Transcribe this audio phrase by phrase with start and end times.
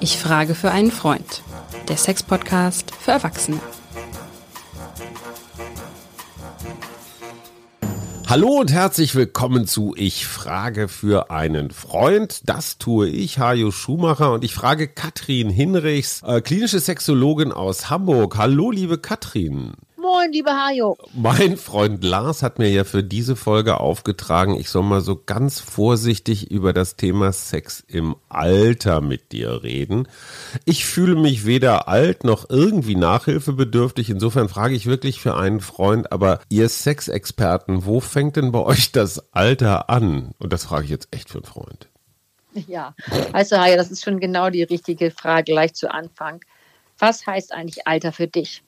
[0.00, 1.42] Ich frage für einen Freund.
[1.88, 3.60] Der Sex-Podcast für Erwachsene.
[8.28, 12.42] Hallo und herzlich willkommen zu Ich frage für einen Freund.
[12.44, 18.36] Das tue ich, Hajo Schumacher, und ich frage Katrin Hinrichs, äh, klinische Sexologin aus Hamburg.
[18.36, 19.72] Hallo, liebe Katrin.
[20.10, 20.96] Moin, lieber Hajo.
[21.12, 25.60] Mein Freund Lars hat mir ja für diese Folge aufgetragen, ich soll mal so ganz
[25.60, 30.08] vorsichtig über das Thema Sex im Alter mit dir reden.
[30.64, 34.08] Ich fühle mich weder alt noch irgendwie nachhilfebedürftig.
[34.08, 38.92] Insofern frage ich wirklich für einen Freund, aber ihr Sexexperten, wo fängt denn bei euch
[38.92, 40.32] das Alter an?
[40.38, 41.88] Und das frage ich jetzt echt für einen Freund.
[42.66, 42.94] Ja,
[43.34, 46.40] also Hajo, das ist schon genau die richtige Frage gleich zu Anfang.
[46.98, 48.62] Was heißt eigentlich Alter für dich?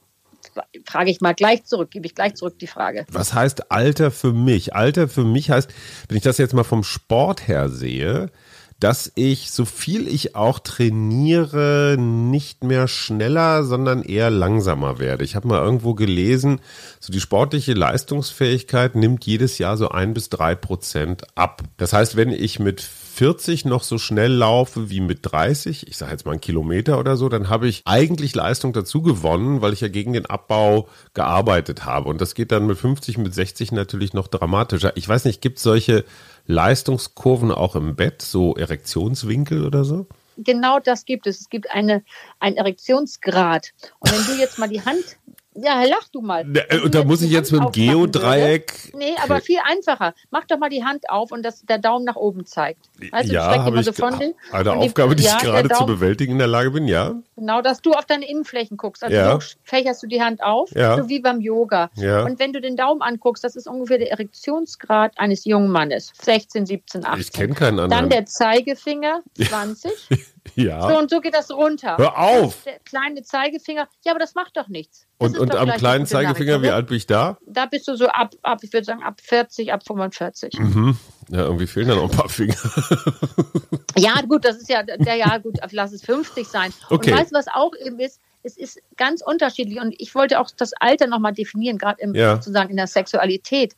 [0.86, 3.06] Frage ich mal gleich zurück, gebe ich gleich zurück die Frage.
[3.10, 4.74] Was heißt Alter für mich?
[4.74, 5.70] Alter für mich heißt,
[6.08, 8.30] wenn ich das jetzt mal vom Sport her sehe,
[8.80, 15.22] dass ich, so viel ich auch trainiere, nicht mehr schneller, sondern eher langsamer werde.
[15.22, 16.60] Ich habe mal irgendwo gelesen,
[16.98, 21.62] so die sportliche Leistungsfähigkeit nimmt jedes Jahr so ein bis drei Prozent ab.
[21.76, 26.12] Das heißt, wenn ich mit 40 noch so schnell laufe wie mit 30, ich sage
[26.12, 29.82] jetzt mal einen Kilometer oder so, dann habe ich eigentlich Leistung dazu gewonnen, weil ich
[29.82, 32.08] ja gegen den Abbau gearbeitet habe.
[32.08, 34.96] Und das geht dann mit 50, mit 60 natürlich noch dramatischer.
[34.96, 36.06] Ich weiß nicht, gibt es solche
[36.46, 40.06] Leistungskurven auch im Bett, so Erektionswinkel oder so?
[40.36, 41.40] Genau das gibt es.
[41.40, 42.02] Es gibt eine,
[42.38, 43.72] einen Erektionsgrad.
[43.98, 45.18] Und wenn du jetzt mal die Hand
[45.62, 46.44] ja, lach du mal.
[46.44, 48.92] Ne, und da muss ich jetzt mit dem Geodreieck.
[48.94, 50.14] Nee, aber viel einfacher.
[50.30, 52.88] Mach doch mal die Hand auf und das, der Daumen nach oben zeigt.
[53.10, 55.86] Weißt du, ja, habe ich so von den, eine Aufgabe, die, die ich gerade zu
[55.86, 57.14] bewältigen in der Lage bin, ja.
[57.36, 59.02] Genau, dass du auf deine Innenflächen guckst.
[59.02, 59.38] Also ja.
[59.62, 60.96] fächerst du die Hand auf, ja.
[60.96, 61.90] so wie beim Yoga.
[61.94, 62.24] Ja.
[62.24, 66.12] Und wenn du den Daumen anguckst, das ist ungefähr der Erektionsgrad eines jungen Mannes.
[66.20, 67.20] 16, 17, 18.
[67.20, 67.90] Ich kenne keinen anderen.
[67.90, 69.90] Dann der Zeigefinger, 20.
[70.54, 70.88] Ja.
[70.88, 71.96] So, und so geht das runter.
[71.96, 72.64] Hör auf!
[72.64, 73.88] Der kleine Zeigefinger.
[74.04, 75.06] Ja, aber das macht doch nichts.
[75.18, 77.38] Das und, und am kleinen Zeigefinger, wie alt bin ich da?
[77.46, 80.58] Da bist du so ab, ab ich würde sagen, ab 40, ab 45.
[80.58, 80.98] Mhm.
[81.30, 82.56] Ja, irgendwie fehlen da noch ein paar Finger.
[83.96, 86.72] ja, gut, das ist ja, der, ja, gut, lass es 50 sein.
[86.88, 87.12] Okay.
[87.12, 88.20] Und weißt du, was auch eben ist?
[88.42, 89.78] Es ist ganz unterschiedlich.
[89.80, 92.36] Und ich wollte auch das Alter nochmal definieren, gerade ja.
[92.36, 93.76] sozusagen in der Sexualität.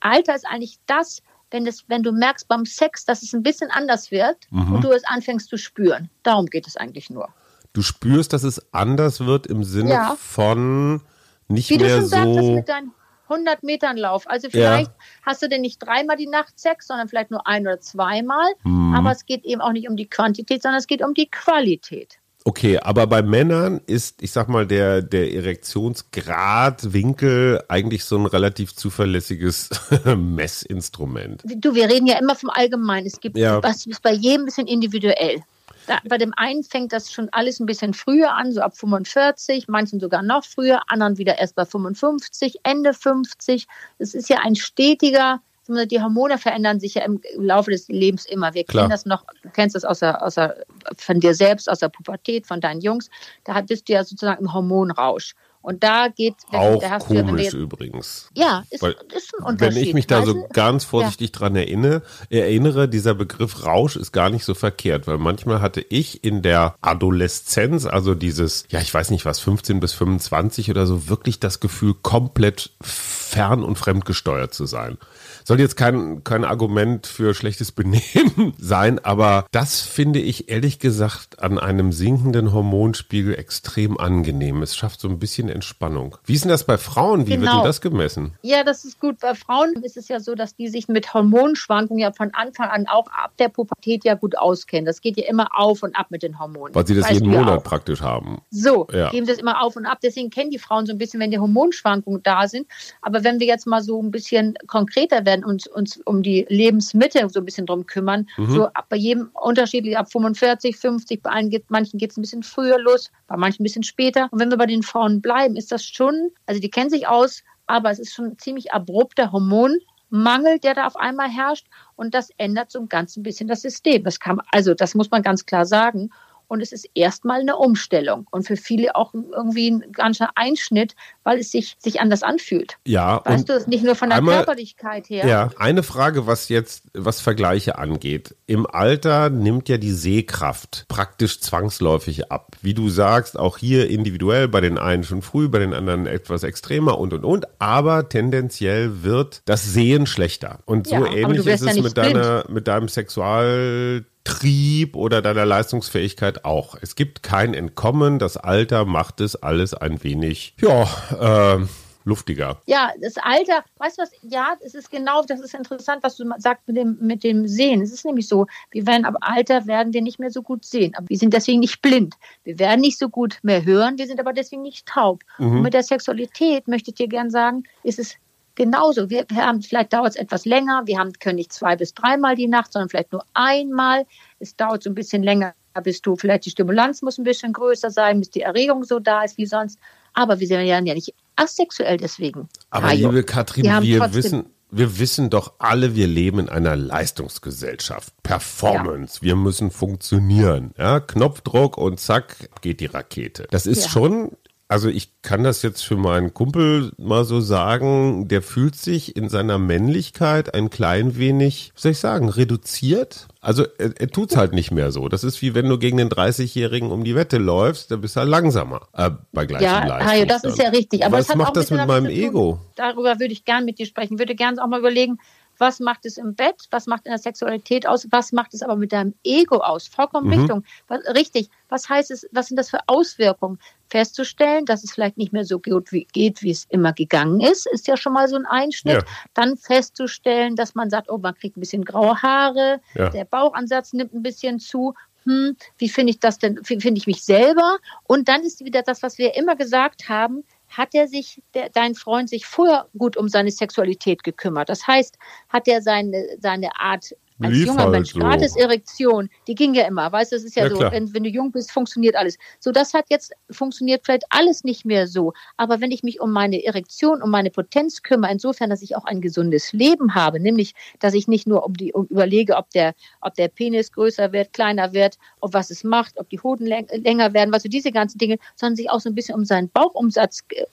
[0.00, 3.70] Alter ist eigentlich das, wenn, es, wenn du merkst beim Sex, dass es ein bisschen
[3.70, 4.74] anders wird mhm.
[4.74, 6.10] und du es anfängst zu spüren.
[6.22, 7.28] Darum geht es eigentlich nur.
[7.72, 10.16] Du spürst, dass es anders wird im Sinne ja.
[10.18, 11.02] von
[11.48, 12.08] nicht Wie mehr du schon so.
[12.08, 12.92] Sagtest, mit deinem
[13.28, 14.28] 100 Metern Lauf.
[14.28, 14.96] Also vielleicht ja.
[15.22, 18.46] hast du denn nicht dreimal die Nacht Sex, sondern vielleicht nur ein oder zweimal.
[18.64, 18.94] Mhm.
[18.94, 22.18] Aber es geht eben auch nicht um die Quantität, sondern es geht um die Qualität.
[22.48, 28.24] Okay, aber bei Männern ist, ich sag mal, der, der Erektionsgrad, Winkel eigentlich so ein
[28.24, 29.68] relativ zuverlässiges
[30.16, 31.42] Messinstrument.
[31.44, 33.06] Du, wir reden ja immer vom Allgemeinen.
[33.06, 33.62] Es gibt ja.
[33.62, 35.42] was ist bei jedem ein bisschen individuell.
[35.86, 39.68] Da, bei dem einen fängt das schon alles ein bisschen früher an, so ab 45,
[39.68, 43.66] manchen sogar noch früher, anderen wieder erst bei 55, Ende 50.
[43.98, 48.54] Es ist ja ein stetiger die Hormone verändern sich ja im Laufe des Lebens immer.
[48.54, 48.84] Wir Klar.
[48.84, 50.64] kennen das noch, du kennst das aus der, aus der,
[50.96, 53.10] von dir selbst, aus der Pubertät, von deinen Jungs.
[53.44, 55.34] Da bist du ja sozusagen im Hormonrausch.
[55.60, 58.30] Und da geht auch da komisch du, übrigens.
[58.34, 59.76] Ja, ist, Weil, ist ein Unterschied.
[59.76, 61.38] Wenn ich mich da so ganz vorsichtig ja.
[61.38, 66.24] dran erinnere, erinnere, dieser Begriff Rausch ist gar nicht so verkehrt, weil manchmal hatte ich
[66.24, 71.08] in der Adoleszenz, also dieses, ja, ich weiß nicht was, 15 bis 25 oder so,
[71.08, 74.96] wirklich das Gefühl, komplett fern und fremdgesteuert zu sein.
[75.44, 81.42] Soll jetzt kein, kein Argument für schlechtes Benehmen sein, aber das finde ich ehrlich gesagt
[81.42, 84.62] an einem sinkenden Hormonspiegel extrem angenehm.
[84.62, 86.16] Es schafft so ein bisschen Entspannung.
[86.24, 87.26] Wie ist denn das bei Frauen?
[87.26, 87.40] Wie genau.
[87.40, 87.64] wird denn genau.
[87.64, 88.34] das gemessen?
[88.42, 89.18] Ja, das ist gut.
[89.20, 92.86] Bei Frauen ist es ja so, dass die sich mit Hormonschwankungen ja von Anfang an
[92.86, 94.86] auch ab der Pubertät ja gut auskennen.
[94.86, 96.74] Das geht ja immer auf und ab mit den Hormonen.
[96.74, 98.42] Weil sie das, jeden Monat praktisch haben.
[98.50, 99.10] So, ja.
[99.10, 99.98] geben das immer auf und ab.
[100.02, 102.66] Deswegen kennen die Frauen so ein bisschen, wenn die Hormonschwankungen da sind.
[103.02, 107.28] Aber wenn wir jetzt mal so ein bisschen konkreter werden, und uns um die Lebensmittel
[107.30, 108.28] so ein bisschen drum kümmern.
[108.36, 108.50] Mhm.
[108.50, 112.42] So bei jedem unterschiedlich ab 45, 50, bei allen geht, manchen geht es ein bisschen
[112.42, 114.28] früher los, bei manchen ein bisschen später.
[114.30, 117.42] Und wenn wir bei den Frauen bleiben, ist das schon, also die kennen sich aus,
[117.66, 121.66] aber es ist schon ein ziemlich abrupter Hormonmangel, der da auf einmal herrscht.
[121.96, 124.04] Und das ändert so ein ganz bisschen das System.
[124.04, 126.10] Das kann, also das muss man ganz klar sagen.
[126.48, 131.38] Und es ist erstmal eine Umstellung und für viele auch irgendwie ein ganzer Einschnitt, weil
[131.38, 132.78] es sich, sich anders anfühlt.
[132.86, 135.26] Ja, weißt du, nicht nur von der einmal, Körperlichkeit her.
[135.26, 138.34] Ja, eine Frage, was jetzt, was Vergleiche angeht.
[138.46, 142.56] Im Alter nimmt ja die Sehkraft praktisch zwangsläufig ab.
[142.62, 146.42] Wie du sagst, auch hier individuell, bei den einen schon früh, bei den anderen etwas
[146.42, 150.60] extremer und und und, aber tendenziell wird das Sehen schlechter.
[150.64, 155.46] Und so ja, ähnlich ist es ja mit deiner, mit deinem Sexual Trieb oder deiner
[155.46, 156.76] Leistungsfähigkeit auch.
[156.82, 158.18] Es gibt kein Entkommen.
[158.18, 161.64] Das Alter macht es alles ein wenig, ja, äh,
[162.04, 162.60] luftiger.
[162.66, 164.10] Ja, das Alter, weißt du was?
[164.20, 167.80] Ja, es ist genau, das ist interessant, was du sagst mit dem, mit dem Sehen.
[167.80, 170.94] Es ist nämlich so, wir werden ab Alter werden wir nicht mehr so gut sehen.
[170.94, 172.14] Aber wir sind deswegen nicht blind.
[172.44, 175.22] Wir werden nicht so gut mehr hören, wir sind aber deswegen nicht taub.
[175.38, 175.52] Mhm.
[175.52, 178.16] Und mit der Sexualität möchte ich dir gern sagen, ist es
[178.58, 179.08] genauso.
[179.08, 180.82] Wir, haben, vielleicht dauert es etwas länger.
[180.84, 184.04] Wir haben, können nicht zwei bis dreimal die Nacht, sondern vielleicht nur einmal.
[184.38, 187.90] Es dauert so ein bisschen länger, bis du vielleicht die Stimulanz muss ein bisschen größer
[187.90, 189.78] sein, bis die Erregung so da ist wie sonst.
[190.12, 192.48] Aber wir sind ja nicht asexuell deswegen.
[192.70, 193.08] Aber Hajo.
[193.08, 198.12] liebe Katrin, wir, wir wissen, wir wissen doch alle, wir leben in einer Leistungsgesellschaft.
[198.24, 199.18] Performance.
[199.18, 199.22] Ja.
[199.22, 200.72] Wir müssen funktionieren.
[200.76, 203.46] Ja, Knopfdruck und zack geht die Rakete.
[203.50, 203.90] Das ist ja.
[203.90, 204.32] schon
[204.68, 209.30] also ich kann das jetzt für meinen Kumpel mal so sagen, der fühlt sich in
[209.30, 213.28] seiner Männlichkeit ein klein wenig, was soll ich sagen, reduziert.
[213.40, 215.08] Also er, er tut's halt nicht mehr so.
[215.08, 218.20] Das ist wie wenn du gegen den 30-Jährigen um die Wette läufst, dann bist du
[218.20, 220.18] halt langsamer äh, bei gleichen ja, Leistung.
[220.18, 221.06] Ja, das ist ja richtig.
[221.06, 222.60] Aber was macht das mit meinem Ego?
[222.76, 224.14] Darüber würde ich gern mit dir sprechen.
[224.14, 225.18] Ich würde gern auch mal überlegen,
[225.58, 228.76] was macht es im Bett, was macht in der Sexualität aus, was macht es aber
[228.76, 229.88] mit deinem Ego aus.
[229.88, 230.40] Vollkommen mhm.
[230.40, 230.64] Richtung.
[230.86, 231.50] Was, richtig.
[231.68, 233.58] Was heißt es, was sind das für Auswirkungen?
[233.88, 237.66] Festzustellen, dass es vielleicht nicht mehr so gut wie, geht, wie es immer gegangen ist,
[237.66, 238.96] ist ja schon mal so ein Einschnitt.
[238.96, 239.04] Ja.
[239.34, 243.08] Dann festzustellen, dass man sagt, oh, man kriegt ein bisschen graue Haare, ja.
[243.10, 244.94] der Bauchansatz nimmt ein bisschen zu.
[245.24, 247.78] Hm, wie finde ich das denn, wie finde ich mich selber?
[248.04, 251.94] Und dann ist wieder das, was wir immer gesagt haben, hat er sich, der, dein
[251.94, 254.68] Freund, sich vorher gut um seine Sexualität gekümmert?
[254.68, 255.18] Das heißt,
[255.48, 258.20] hat er seine, seine Art als junger halt Mensch, so.
[258.20, 261.24] gratis Erektion, die ging ja immer, weißt du, das ist ja, ja so, wenn, wenn,
[261.24, 262.36] du jung bist, funktioniert alles.
[262.58, 265.32] So, das hat jetzt, funktioniert vielleicht alles nicht mehr so.
[265.56, 269.04] Aber wenn ich mich um meine Erektion, um meine Potenz kümmere, insofern, dass ich auch
[269.04, 272.94] ein gesundes Leben habe, nämlich, dass ich nicht nur um die, um, überlege, ob der,
[273.20, 277.34] ob der Penis größer wird, kleiner wird, ob was es macht, ob die Hoden länger
[277.34, 280.42] werden, was so diese ganzen Dinge, sondern sich auch so ein bisschen um seinen Bauchumsatz,
[280.50, 280.64] äh,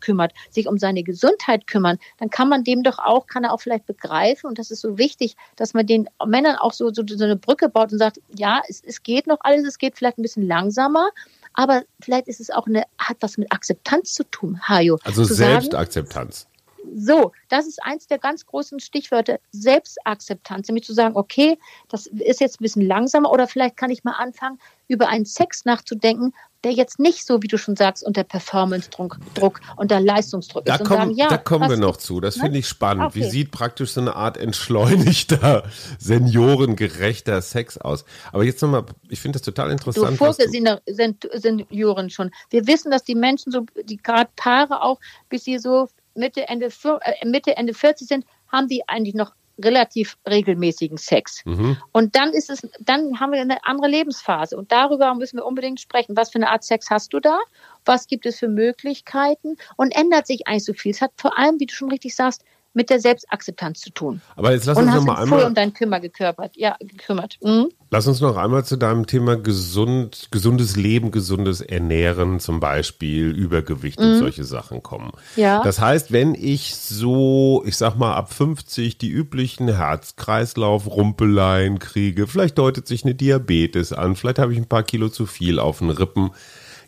[0.00, 3.60] kümmert, sich um seine Gesundheit kümmern, dann kann man dem doch auch, kann er auch
[3.60, 7.02] vielleicht begreifen, und das ist so wichtig, dass man man den Männern auch so, so,
[7.06, 10.18] so eine Brücke baut und sagt, ja, es, es geht noch alles, es geht vielleicht
[10.18, 11.10] ein bisschen langsamer,
[11.54, 14.98] aber vielleicht ist es auch eine, hat was mit Akzeptanz zu tun, Hajo.
[15.04, 16.46] Also Selbstakzeptanz.
[16.94, 21.58] So, das ist eins der ganz großen Stichwörter, Selbstakzeptanz, nämlich zu sagen, okay,
[21.88, 24.58] das ist jetzt ein bisschen langsamer oder vielleicht kann ich mal anfangen,
[24.88, 29.60] über einen Sex nachzudenken, der jetzt nicht so, wie du schon sagst, unter Performance-Druck Druck,
[29.76, 30.84] unter Leistungsdruck da ist.
[30.84, 32.20] Kommen, sagen, ja, da kommen wir noch zu.
[32.20, 32.44] Das ne?
[32.44, 33.06] finde ich spannend.
[33.06, 33.20] Okay.
[33.20, 35.64] Wie sieht praktisch so eine Art entschleunigter,
[35.98, 38.04] seniorengerechter Sex aus?
[38.32, 40.12] Aber jetzt nochmal, ich finde das total interessant.
[40.12, 42.30] Du vorgesehene Senioren schon.
[42.50, 46.66] Wir wissen, dass die Menschen so, die gerade Paare auch, bis sie so Mitte, Ende,
[46.66, 49.32] äh, Mitte, Ende 40 sind, haben die eigentlich noch
[49.62, 51.42] relativ regelmäßigen Sex.
[51.44, 51.76] Mhm.
[51.92, 54.56] Und dann ist es, dann haben wir eine andere Lebensphase.
[54.56, 56.16] Und darüber müssen wir unbedingt sprechen.
[56.16, 57.38] Was für eine Art Sex hast du da?
[57.84, 59.56] Was gibt es für Möglichkeiten?
[59.76, 60.92] Und ändert sich eigentlich so viel?
[60.92, 64.20] Es hat vor allem, wie du schon richtig sagst, mit der Selbstakzeptanz zu tun.
[64.36, 67.38] Aber jetzt lass uns noch mal einmal um dein Kümmer gekümmert, ja, gekümmert.
[67.42, 67.68] Mhm.
[67.90, 74.00] Lass uns noch einmal zu deinem Thema gesund, gesundes Leben, gesundes Ernähren zum Beispiel, Übergewicht
[74.00, 74.06] mhm.
[74.06, 75.12] und solche Sachen kommen.
[75.36, 75.62] Ja.
[75.62, 82.56] Das heißt, wenn ich so, ich sag mal ab 50 die üblichen Herz-Kreislauf-Rumpeleien kriege, vielleicht
[82.56, 85.90] deutet sich eine Diabetes an, vielleicht habe ich ein paar Kilo zu viel auf den
[85.90, 86.30] Rippen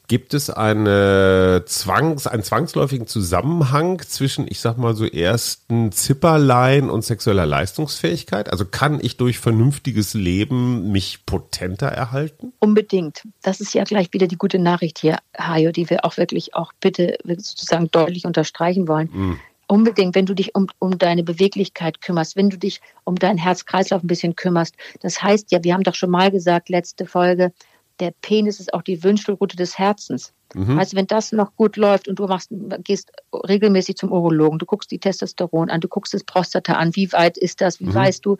[0.07, 7.03] Gibt es eine Zwangs-, einen zwangsläufigen Zusammenhang zwischen, ich sag mal so, ersten Zipperlein und
[7.03, 8.53] sexueller Leistungsfähigkeit?
[8.53, 12.53] Also kann ich durch vernünftiges Leben mich potenter erhalten?
[12.59, 13.23] Unbedingt.
[13.41, 16.73] Das ist ja gleich wieder die gute Nachricht hier, Hajo, die wir auch wirklich auch
[16.81, 19.09] bitte sozusagen deutlich unterstreichen wollen.
[19.11, 19.41] Mhm.
[19.67, 24.05] Unbedingt, wenn du dich um, um deine Beweglichkeit kümmerst, wenn du dich um deinen Herz-Kreislauf
[24.05, 24.75] ein bisschen kümmerst.
[25.01, 27.53] Das heißt ja, wir haben doch schon mal gesagt, letzte Folge,
[28.01, 30.33] der Penis ist auch die Wünschelrute des Herzens.
[30.55, 30.79] Mhm.
[30.79, 32.51] Also wenn das noch gut läuft und du machst,
[32.83, 37.13] gehst regelmäßig zum Urologen, du guckst die Testosteron an, du guckst das Prostata an, wie
[37.13, 37.95] weit ist das, wie mhm.
[37.95, 38.37] weißt du,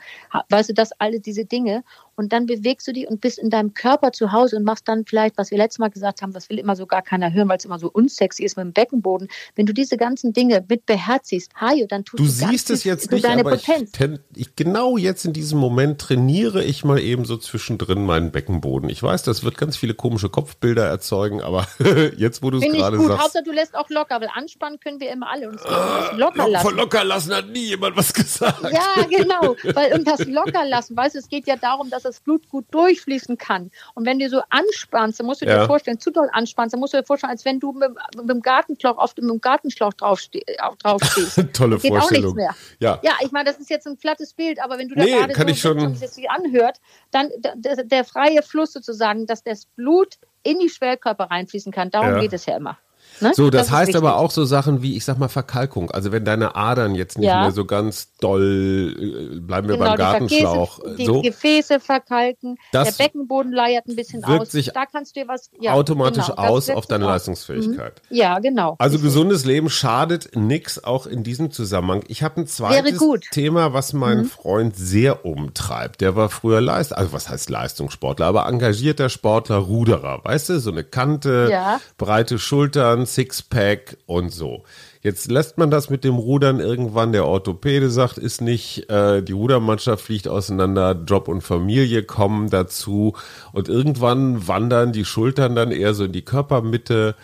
[0.49, 1.85] weißt du das, alle diese Dinge
[2.17, 5.05] und dann bewegst du dich und bist in deinem Körper zu Hause und machst dann
[5.05, 7.59] vielleicht, was wir letztes Mal gesagt haben, das will immer so gar keiner hören, weil
[7.59, 9.29] es immer so unsexy ist mit dem Beckenboden.
[9.57, 13.11] Wenn du diese ganzen Dinge mit beherzigst, Hajo, dann tust du Du siehst es jetzt
[13.11, 13.91] nicht, deine aber Potenz.
[13.99, 18.89] Ich, ich, genau jetzt in diesem Moment trainiere ich mal eben so zwischendrin meinen Beckenboden.
[18.89, 21.67] Ich weiß, das wird ganz viele komische Kopfbilder erzeugen, aber
[22.17, 23.23] jetzt, wo du es gerade sagst.
[23.23, 26.49] Hauptsache, du lässt auch locker, weil anspannen können wir immer alle und es ah, locker
[26.49, 26.67] lassen.
[26.67, 28.63] Von locker lassen hat nie jemand was gesagt.
[28.63, 32.49] Ja, genau, weil irgendwas locker lassen, weißt du, es geht ja darum, dass das Blut
[32.49, 33.71] gut durchfließen kann.
[33.95, 35.67] Und wenn du so anspannst, dann musst du dir ja.
[35.67, 38.43] vorstellen, zu doll anspannst, dann musst du dir vorstellen, als wenn du mit, mit dem
[38.43, 40.41] Gartenschlauch auf dem Gartenschlauch draufste
[40.79, 41.45] draufstehst.
[41.53, 42.33] Tolle geht Vorstellung.
[42.33, 42.57] Auch nichts mehr.
[42.81, 45.13] Ja, ja ich meine, das ist jetzt ein plattes Bild, aber wenn du da nee,
[45.13, 45.99] gerade so, schon.
[46.01, 46.81] das sich anhört,
[47.11, 52.15] dann der, der, freie Fluss sozusagen, dass das Blut in die Schwellkörper reinfließen kann, darum
[52.15, 52.21] ja.
[52.21, 52.79] geht es ja immer.
[53.21, 53.33] Ne?
[53.35, 55.91] So, das, das heißt aber auch so Sachen wie, ich sag mal, Verkalkung.
[55.91, 57.43] Also wenn deine Adern jetzt nicht ja.
[57.43, 58.95] mehr so ganz doll,
[59.37, 60.81] äh, bleiben wir genau, beim Gartenschlauch.
[60.81, 61.23] Die, Gefäße, so.
[61.23, 64.53] die Gefäße verkalken, das der Beckenboden leiert ein bisschen wirkt aus.
[64.53, 68.01] Sich da kannst du dir was ja, automatisch genau, aus auf deine Leistungsfähigkeit.
[68.11, 68.17] Mhm.
[68.17, 68.77] Ja, genau.
[68.79, 72.03] Also gesundes Leben schadet nix, auch in diesem Zusammenhang.
[72.09, 74.27] Ich habe ein zweites Thema, was meinen mhm.
[74.27, 76.01] Freund sehr umtreibt.
[76.01, 80.71] Der war früher Leist, also was heißt Leistungssportler, aber engagierter Sportler, Ruderer, weißt du, so
[80.71, 81.81] eine Kante, ja.
[81.99, 84.65] breite Schultern, Sixpack und so.
[85.03, 87.13] Jetzt lässt man das mit dem Rudern irgendwann.
[87.13, 93.15] Der Orthopäde sagt, ist nicht, äh, die Rudermannschaft fliegt auseinander, Job und Familie kommen dazu
[93.53, 97.17] und irgendwann wandern die Schultern dann eher so in die Körpermitte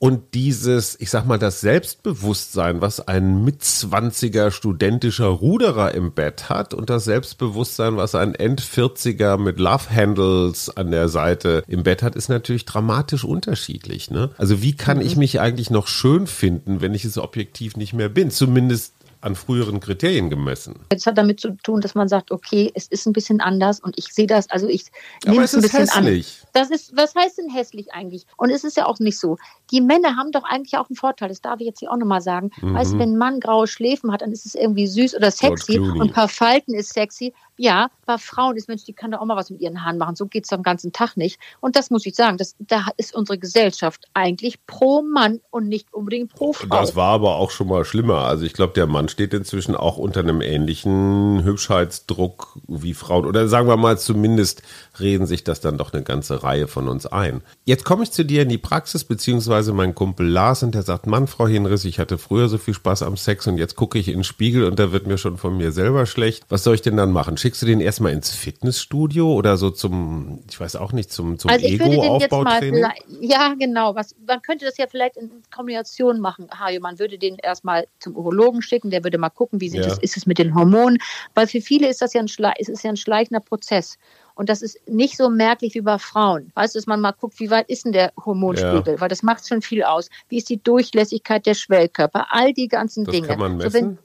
[0.00, 6.72] und dieses, ich sag mal, das Selbstbewusstsein, was ein Mitzwanziger studentischer Ruderer im Bett hat
[6.72, 12.14] und das Selbstbewusstsein, was ein Endvierziger mit Love Handles an der Seite im Bett hat,
[12.14, 14.10] ist natürlich dramatisch unterschiedlich.
[14.10, 14.30] Ne?
[14.38, 15.06] Also wie kann mhm.
[15.06, 18.30] ich mich eigentlich noch schön finden, wenn ich es objektiv nicht mehr bin?
[18.30, 20.76] Zumindest an früheren Kriterien gemessen.
[20.90, 23.98] Das hat damit zu tun, dass man sagt, okay, es ist ein bisschen anders und
[23.98, 24.84] ich sehe das, also ich
[25.26, 26.38] nehme es ein bisschen hässlich.
[26.42, 26.48] an.
[26.52, 28.26] Das ist, was heißt denn hässlich eigentlich?
[28.36, 29.36] Und es ist ja auch nicht so.
[29.70, 32.20] Die Männer haben doch eigentlich auch einen Vorteil, das darf ich jetzt hier auch nochmal
[32.20, 32.50] sagen.
[32.60, 32.74] Mhm.
[32.74, 35.78] Weißt du, wenn ein Mann graue Schläfen hat, dann ist es irgendwie süß oder sexy
[35.78, 37.32] und ein paar Falten ist sexy.
[37.60, 40.14] Ja, bei Frauen ist Mensch, die kann doch auch mal was mit ihren Haaren machen.
[40.14, 41.40] So geht es ganzen Tag nicht.
[41.60, 45.92] Und das muss ich sagen, das, da ist unsere Gesellschaft eigentlich pro Mann und nicht
[45.92, 46.68] unbedingt pro Frau.
[46.68, 48.18] Das war aber auch schon mal schlimmer.
[48.18, 53.26] Also ich glaube, der Mann steht inzwischen auch unter einem ähnlichen Hübschheitsdruck wie Frauen.
[53.26, 54.62] Oder sagen wir mal, zumindest
[55.00, 57.42] reden sich das dann doch eine ganze Reihe von uns ein.
[57.64, 61.06] Jetzt komme ich zu dir in die Praxis, beziehungsweise mein Kumpel Lars und der sagt,
[61.06, 64.08] Mann, Frau Hinriss, ich hatte früher so viel Spaß am Sex und jetzt gucke ich
[64.08, 66.44] in den Spiegel und da wird mir schon von mir selber schlecht.
[66.48, 67.36] Was soll ich denn dann machen?
[67.36, 71.50] Schickst du den erstmal ins Fitnessstudio oder so zum, ich weiß auch nicht, zum, zum
[71.50, 72.84] also Ego-Aufbautraining?
[73.20, 73.94] Ja, genau.
[73.94, 76.48] Was, man könnte das ja vielleicht in Kombination machen.
[76.58, 79.82] Hajo, man würde den erstmal zum Urologen schicken, der würde mal gucken, wie ja.
[79.82, 80.98] es, ist es mit den Hormonen.
[81.34, 83.98] Weil für viele ist das ja ein, Schle ist ja ein schleichender Prozess.
[84.38, 86.52] Und das ist nicht so merklich wie bei Frauen.
[86.54, 88.94] Weißt du, dass man mal guckt, wie weit ist denn der Hormonspiegel?
[88.94, 89.00] Ja.
[89.00, 90.08] Weil das macht schon viel aus.
[90.28, 92.28] Wie ist die Durchlässigkeit der Schwellkörper?
[92.30, 93.26] All die ganzen das Dinge.
[93.26, 93.70] Kann man messen?
[93.70, 93.98] So, wenn,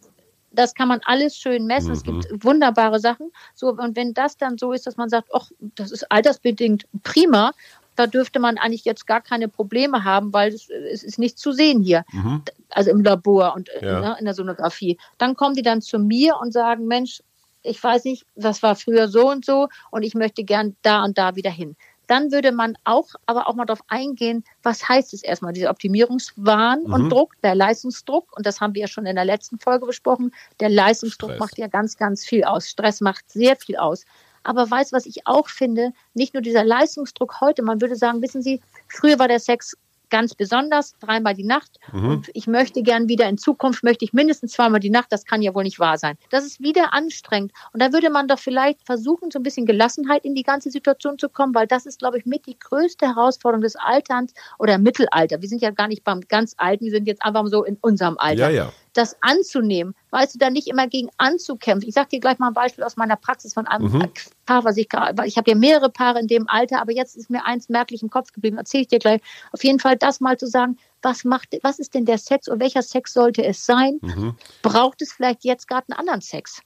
[0.50, 1.90] das kann man alles schön messen.
[1.90, 1.94] Mhm.
[1.94, 2.44] Es gibt mhm.
[2.44, 3.32] wunderbare Sachen.
[3.54, 7.52] So, und wenn das dann so ist, dass man sagt, ach, das ist altersbedingt prima,
[7.96, 11.52] da dürfte man eigentlich jetzt gar keine Probleme haben, weil es, es ist nicht zu
[11.52, 12.06] sehen hier.
[12.12, 12.42] Mhm.
[12.70, 14.00] Also im Labor und ja.
[14.00, 14.98] ne, in der Sonographie.
[15.20, 17.22] Dann kommen die dann zu mir und sagen, Mensch,
[17.64, 21.18] ich weiß nicht, das war früher so und so und ich möchte gern da und
[21.18, 21.76] da wieder hin
[22.08, 26.84] dann würde man auch, aber auch mal darauf eingehen, was heißt es erstmal, dieser Optimierungswahn
[26.84, 26.94] mhm.
[26.94, 30.32] und Druck, der Leistungsdruck, und das haben wir ja schon in der letzten Folge besprochen,
[30.60, 31.40] der Leistungsdruck Stress.
[31.40, 32.70] macht ja ganz, ganz viel aus.
[32.70, 34.06] Stress macht sehr viel aus.
[34.44, 38.42] Aber weiß, was ich auch finde, nicht nur dieser Leistungsdruck heute, man würde sagen, wissen
[38.42, 39.78] Sie, früher war der Sex
[40.14, 41.80] ganz besonders, dreimal die Nacht.
[41.92, 42.08] Mhm.
[42.08, 45.08] Und ich möchte gern wieder in Zukunft, möchte ich mindestens zweimal die Nacht.
[45.10, 46.20] Das kann ja wohl nicht wahr sein.
[46.30, 47.52] Das ist wieder anstrengend.
[47.74, 51.18] Und da würde man doch vielleicht versuchen, so ein bisschen Gelassenheit in die ganze Situation
[51.18, 55.42] zu kommen, weil das ist, glaube ich, mit die größte Herausforderung des Alterns oder Mittelalter.
[55.42, 58.20] Wir sind ja gar nicht beim ganz Alten, wir sind jetzt einfach so in unserem
[58.20, 58.52] Alter.
[58.52, 61.90] Ja, ja das anzunehmen, weißt du, da nicht immer gegen anzukämpfen.
[61.90, 64.10] Ich sage dir gleich mal ein Beispiel aus meiner Praxis von einem mhm.
[64.46, 67.30] Paar, was ich gerade, ich habe ja mehrere Paare in dem Alter, aber jetzt ist
[67.30, 69.22] mir eins merklich im Kopf geblieben, erzähle ich dir gleich.
[69.52, 72.60] Auf jeden Fall das mal zu sagen, was macht, was ist denn der Sex und
[72.60, 74.00] welcher Sex sollte es sein?
[74.02, 74.36] Mhm.
[74.62, 76.62] Braucht es vielleicht jetzt gerade einen anderen Sex?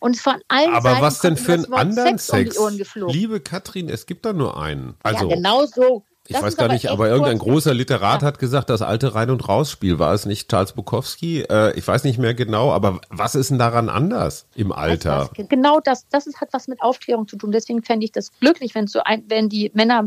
[0.00, 2.56] Und von allen Aber Seiten was denn für einen anderen Sex?
[2.56, 2.94] Sex?
[2.94, 4.94] Um Liebe Katrin, es gibt da nur einen.
[5.02, 6.04] Also, ja, genau so.
[6.30, 8.28] Ich das weiß gar nicht, aber irgendein großer Literat ja.
[8.28, 11.40] hat gesagt, das alte Rein- und Rausspiel war es nicht Charles Bukowski.
[11.48, 15.30] Äh, ich weiß nicht mehr genau, aber was ist denn daran anders im Alter?
[15.34, 17.50] Weißt, genau das, das ist, hat was mit Aufklärung zu tun.
[17.50, 20.06] Deswegen fände ich das glücklich, wenn so ein, wenn die Männer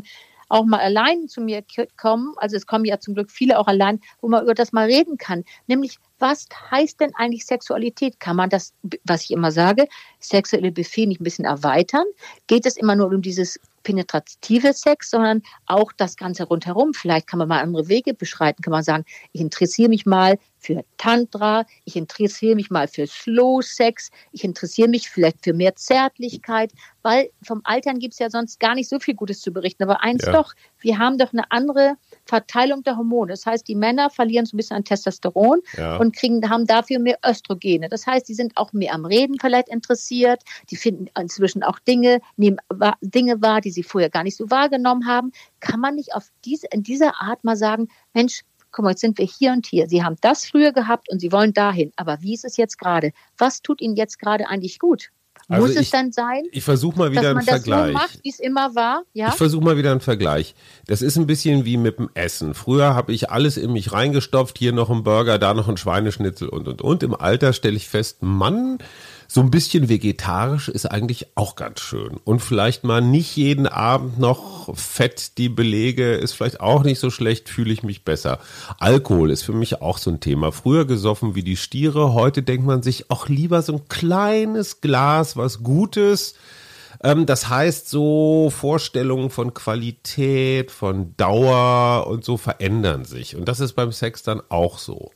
[0.51, 1.63] auch mal allein zu mir
[1.97, 4.85] kommen, also es kommen ja zum Glück viele auch allein, wo man über das mal
[4.85, 5.43] reden kann.
[5.67, 8.19] Nämlich, was heißt denn eigentlich Sexualität?
[8.19, 8.73] Kann man das,
[9.05, 9.87] was ich immer sage,
[10.19, 12.05] sexuelle Buffet nicht ein bisschen erweitern?
[12.47, 16.93] Geht es immer nur um dieses penetrative Sex, sondern auch das Ganze rundherum.
[16.93, 20.85] Vielleicht kann man mal andere Wege beschreiten, kann man sagen, ich interessiere mich mal für
[20.97, 26.71] Tantra, ich interessiere mich mal für Slow Sex, ich interessiere mich vielleicht für mehr Zärtlichkeit,
[27.01, 29.83] weil vom Altern gibt es ja sonst gar nicht so viel Gutes zu berichten.
[29.83, 30.31] Aber eins ja.
[30.31, 33.31] doch, wir haben doch eine andere Verteilung der Hormone.
[33.31, 35.97] Das heißt, die Männer verlieren so ein bisschen an Testosteron ja.
[35.97, 37.89] und kriegen, haben dafür mehr Östrogene.
[37.89, 42.21] Das heißt, die sind auch mehr am Reden vielleicht interessiert, die finden inzwischen auch Dinge,
[42.37, 42.57] nehmen
[43.01, 45.31] Dinge wahr, die sie vorher gar nicht so wahrgenommen haben.
[45.59, 49.17] Kann man nicht auf diese, in dieser Art mal sagen, Mensch, guck mal, jetzt sind
[49.17, 49.87] wir hier und hier.
[49.87, 51.91] Sie haben das früher gehabt und Sie wollen dahin.
[51.95, 53.11] Aber wie ist es jetzt gerade?
[53.37, 55.09] Was tut Ihnen jetzt gerade eigentlich gut?
[55.47, 56.43] Also Muss ich, es dann sein?
[56.51, 57.87] Ich versuche mal wieder einen Vergleich.
[57.87, 59.03] So macht, wie es immer war.
[59.13, 59.29] Ja?
[59.29, 60.55] Ich versuche mal wieder einen Vergleich.
[60.87, 62.53] Das ist ein bisschen wie mit dem Essen.
[62.53, 66.47] Früher habe ich alles in mich reingestopft, hier noch ein Burger, da noch ein Schweineschnitzel
[66.47, 67.03] und und und.
[67.03, 68.77] Im Alter stelle ich fest, Mann,
[69.33, 72.17] so ein bisschen vegetarisch ist eigentlich auch ganz schön.
[72.25, 77.09] Und vielleicht mal nicht jeden Abend noch Fett, die Belege, ist vielleicht auch nicht so
[77.09, 78.39] schlecht, fühle ich mich besser.
[78.77, 80.51] Alkohol ist für mich auch so ein Thema.
[80.51, 85.37] Früher gesoffen wie die Stiere, heute denkt man sich auch lieber so ein kleines Glas,
[85.37, 86.35] was Gutes.
[87.01, 93.37] Ähm, das heißt, so Vorstellungen von Qualität, von Dauer und so verändern sich.
[93.37, 95.11] Und das ist beim Sex dann auch so.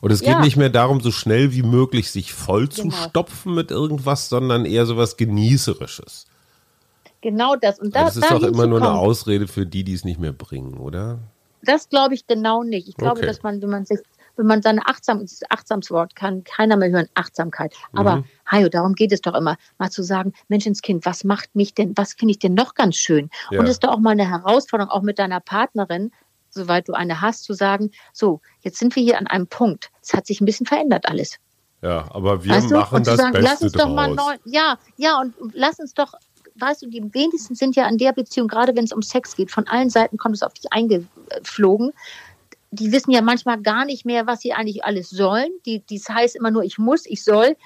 [0.00, 0.40] Und es geht ja.
[0.40, 2.90] nicht mehr darum, so schnell wie möglich sich voll genau.
[2.94, 6.26] zu stopfen mit irgendwas, sondern eher so was Genießerisches.
[7.20, 7.78] Genau das.
[7.78, 10.32] Und da, das ist doch immer nur eine Ausrede für die, die es nicht mehr
[10.32, 11.18] bringen, oder?
[11.62, 12.88] Das glaube ich genau nicht.
[12.88, 13.26] Ich glaube, okay.
[13.26, 13.98] dass man, wenn man sich,
[14.36, 17.74] wenn man seine Achtsam, das Achtsamswort kann keiner mehr hören, Achtsamkeit.
[17.92, 18.24] Aber, mhm.
[18.46, 22.12] Hajo, darum geht es doch immer, mal zu sagen, Menschenskind, was macht mich denn, was
[22.12, 23.30] finde ich denn noch ganz schön?
[23.50, 23.58] Ja.
[23.58, 26.12] Und es ist doch auch mal eine Herausforderung, auch mit deiner Partnerin,
[26.50, 29.90] soweit du eine hast, zu sagen, so, jetzt sind wir hier an einem Punkt.
[30.02, 31.38] Es hat sich ein bisschen verändert alles.
[31.82, 35.20] Ja, aber wir weißt machen das sagen, Beste lass uns doch mal neu, ja, ja,
[35.20, 36.12] und lass uns doch,
[36.56, 39.50] weißt du, die wenigsten sind ja an der Beziehung, gerade wenn es um Sex geht,
[39.50, 41.92] von allen Seiten kommt es auf dich eingeflogen.
[42.70, 45.50] Die wissen ja manchmal gar nicht mehr, was sie eigentlich alles sollen.
[45.64, 47.56] Die, dies heißt immer nur, ich muss, ich soll.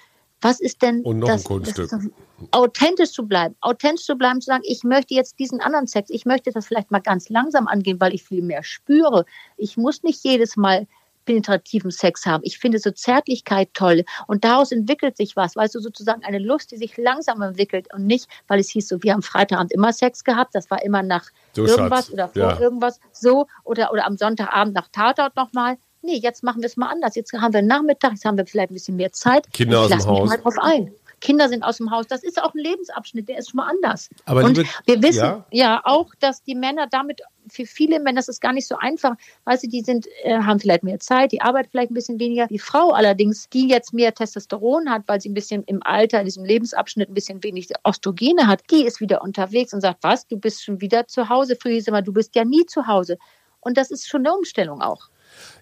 [0.42, 1.88] Was ist denn Und noch das, ein Kunststück.
[1.88, 2.08] Das,
[2.50, 6.26] authentisch zu bleiben, authentisch zu bleiben, zu sagen, ich möchte jetzt diesen anderen Sex, ich
[6.26, 9.24] möchte das vielleicht mal ganz langsam angehen, weil ich viel mehr spüre.
[9.56, 10.86] Ich muss nicht jedes Mal
[11.24, 12.42] penetrativen Sex haben.
[12.44, 16.72] Ich finde so Zärtlichkeit toll und daraus entwickelt sich was, weißt du, sozusagen eine Lust,
[16.72, 20.24] die sich langsam entwickelt und nicht, weil es hieß so, wir haben Freitagabend immer Sex
[20.24, 22.12] gehabt, das war immer nach so irgendwas Schatz.
[22.12, 22.60] oder vor ja.
[22.60, 26.88] irgendwas, so oder, oder am Sonntagabend nach Tatort nochmal nee, jetzt machen wir es mal
[26.88, 27.14] anders.
[27.14, 29.50] Jetzt haben wir Nachmittag, jetzt haben wir vielleicht ein bisschen mehr Zeit.
[29.52, 30.28] Kinder aus dem Haus.
[30.28, 30.92] Mal drauf ein.
[31.22, 32.06] Kinder sind aus dem Haus.
[32.08, 34.10] Das ist auch ein Lebensabschnitt, der ist schon mal anders.
[34.26, 35.46] Aber und liebe, wir wissen ja?
[35.52, 35.80] ja?
[35.84, 39.14] auch, dass die Männer damit, für viele Männer das ist gar nicht so einfach.
[39.44, 42.48] Weißt du, die sind, äh, haben vielleicht mehr Zeit, die arbeiten vielleicht ein bisschen weniger.
[42.48, 46.24] Die Frau allerdings, die jetzt mehr Testosteron hat, weil sie ein bisschen im Alter, in
[46.24, 50.36] diesem Lebensabschnitt ein bisschen wenig Östrogene hat, die ist wieder unterwegs und sagt, was, du
[50.36, 51.56] bist schon wieder zu Hause.
[51.60, 53.16] Früher hieß immer, du bist ja nie zu Hause.
[53.60, 55.08] Und das ist schon eine Umstellung auch.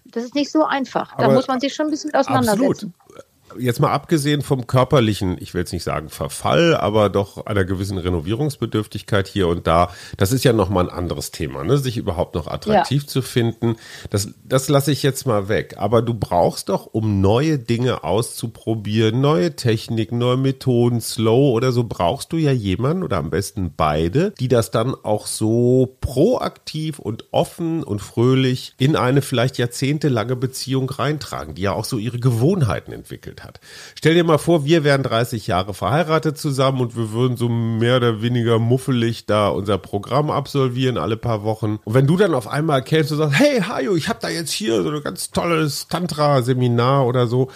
[0.05, 1.15] Das ist nicht so einfach.
[1.17, 2.93] Da muss man sich schon ein bisschen auseinandersetzen.
[3.07, 7.65] Absolut jetzt mal abgesehen vom körperlichen, ich will jetzt nicht sagen Verfall, aber doch einer
[7.65, 11.77] gewissen Renovierungsbedürftigkeit hier und da, das ist ja nochmal ein anderes Thema, ne?
[11.77, 13.07] sich überhaupt noch attraktiv ja.
[13.07, 13.75] zu finden.
[14.09, 15.75] Das, das lasse ich jetzt mal weg.
[15.77, 21.83] Aber du brauchst doch, um neue Dinge auszuprobieren, neue Techniken, neue Methoden, Slow oder so,
[21.83, 27.25] brauchst du ja jemanden oder am besten beide, die das dann auch so proaktiv und
[27.31, 32.91] offen und fröhlich in eine vielleicht jahrzehntelange Beziehung reintragen, die ja auch so ihre Gewohnheiten
[32.91, 33.59] entwickelt hat.
[33.95, 37.97] Stell dir mal vor, wir wären 30 Jahre verheiratet zusammen und wir würden so mehr
[37.97, 41.79] oder weniger muffelig da unser Programm absolvieren alle paar Wochen.
[41.83, 44.51] Und wenn du dann auf einmal erkennst und sagst, hey Hajo, ich habe da jetzt
[44.51, 47.49] hier so ein ganz tolles Tantra-Seminar oder so,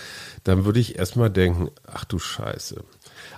[0.44, 2.84] dann würde ich erstmal denken, ach du Scheiße.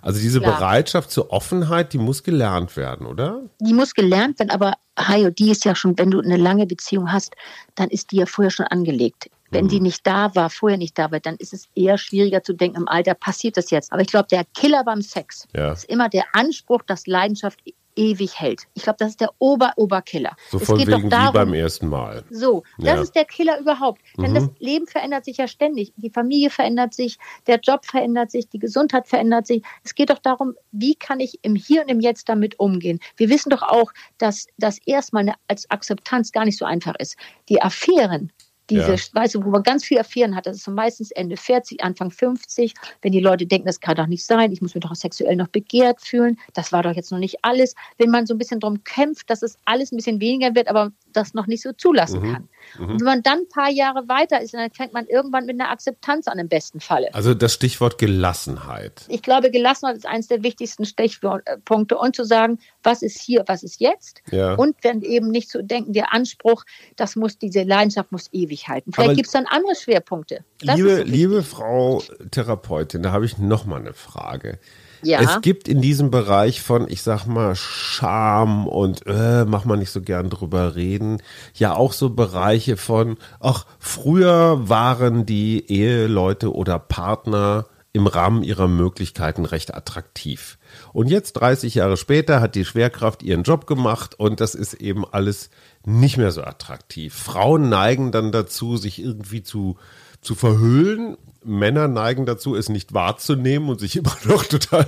[0.01, 0.57] Also diese Klar.
[0.57, 3.41] Bereitschaft zur Offenheit, die muss gelernt werden, oder?
[3.60, 7.12] Die muss gelernt werden, aber Hajo, die ist ja schon, wenn du eine lange Beziehung
[7.12, 7.36] hast,
[7.75, 9.29] dann ist die ja vorher schon angelegt.
[9.51, 9.69] Wenn mhm.
[9.69, 12.77] die nicht da war, vorher nicht da war, dann ist es eher schwieriger zu denken,
[12.77, 13.91] im Alter passiert das jetzt.
[13.91, 15.73] Aber ich glaube, der Killer beim Sex ja.
[15.73, 17.62] ist immer der Anspruch, dass Leidenschaft
[17.97, 18.63] ewig hält.
[18.75, 20.36] Ich glaube, das ist der Ober-Oberkiller.
[20.49, 22.23] So von wegen darum, wie beim ersten Mal.
[22.29, 23.01] So, das ja.
[23.01, 24.01] ist der Killer überhaupt.
[24.17, 24.36] Denn mhm.
[24.36, 25.91] das Leben verändert sich ja ständig.
[25.97, 29.63] Die Familie verändert sich, der Job verändert sich, die Gesundheit verändert sich.
[29.83, 32.99] Es geht doch darum, wie kann ich im Hier und im Jetzt damit umgehen.
[33.15, 37.17] Wir wissen doch auch, dass das erstmal als Akzeptanz gar nicht so einfach ist.
[37.49, 38.31] Die Affären
[38.69, 38.97] Diese, ja.
[39.13, 42.73] weißt du, wo man ganz viel Affären hat, das ist meistens Ende 40, Anfang 50,
[43.01, 45.47] wenn die Leute denken, das kann doch nicht sein, ich muss mich doch sexuell noch
[45.47, 47.75] begehrt fühlen, das war doch jetzt noch nicht alles.
[47.97, 50.91] Wenn man so ein bisschen darum kämpft, dass es alles ein bisschen weniger wird, aber
[51.17, 52.34] das noch nicht so zulassen mhm.
[52.34, 52.49] kann.
[52.77, 52.89] Mhm.
[52.89, 55.69] Und wenn man dann ein paar Jahre weiter ist, dann fängt man irgendwann mit einer
[55.69, 57.13] Akzeptanz an, im besten Falle.
[57.13, 59.06] Also das Stichwort Gelassenheit.
[59.08, 63.63] Ich glaube, Gelassenheit ist eines der wichtigsten Stichpunkte und zu sagen, was ist hier, was
[63.63, 64.21] ist jetzt.
[64.32, 64.56] Ja.
[64.56, 66.63] Und wenn eben nicht zu denken, der Anspruch,
[66.95, 68.93] das muss, diese Leidenschaft muss ewig halten.
[68.93, 70.43] Vielleicht gibt es dann andere Schwerpunkte.
[70.63, 72.01] Das liebe, so liebe Frau
[72.32, 74.60] Therapeutin, da habe ich noch mal eine Frage.
[75.01, 75.21] Ja.
[75.21, 79.91] Es gibt in diesem Bereich von, ich sag mal, Scham und äh, mach mal nicht
[79.91, 81.21] so gern drüber reden,
[81.53, 88.67] ja auch so Bereiche von, ach, früher waren die Eheleute oder Partner im Rahmen ihrer
[88.67, 90.57] Möglichkeiten recht attraktiv.
[90.93, 95.03] Und jetzt 30 Jahre später hat die Schwerkraft ihren Job gemacht und das ist eben
[95.05, 95.49] alles
[95.86, 97.13] nicht mehr so attraktiv.
[97.15, 99.77] Frauen neigen dann dazu, sich irgendwie zu,
[100.21, 104.88] zu verhüllen Männer neigen dazu, es nicht wahrzunehmen und sich immer noch total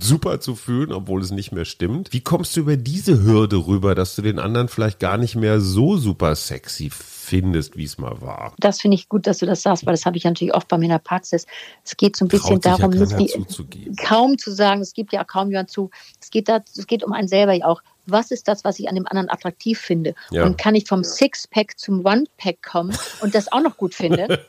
[0.00, 2.12] super zu fühlen, obwohl es nicht mehr stimmt.
[2.12, 5.60] Wie kommst du über diese Hürde rüber, dass du den anderen vielleicht gar nicht mehr
[5.60, 6.90] so super sexy
[7.24, 8.54] findest, wie es mal war?
[8.58, 10.78] Das finde ich gut, dass du das sagst, weil das habe ich natürlich oft bei
[10.78, 11.46] mir in der Praxis.
[11.84, 13.38] Es geht so ein bisschen darum, ja nicht
[13.98, 15.90] kaum zu sagen, es gibt ja kaum jemand zu.
[16.20, 18.88] Es geht, da, es geht um einen selber ja auch was ist das, was ich
[18.88, 20.14] an dem anderen attraktiv finde?
[20.30, 20.44] Ja.
[20.44, 24.44] Und kann ich vom Sixpack zum One-Pack kommen und das auch noch gut finde?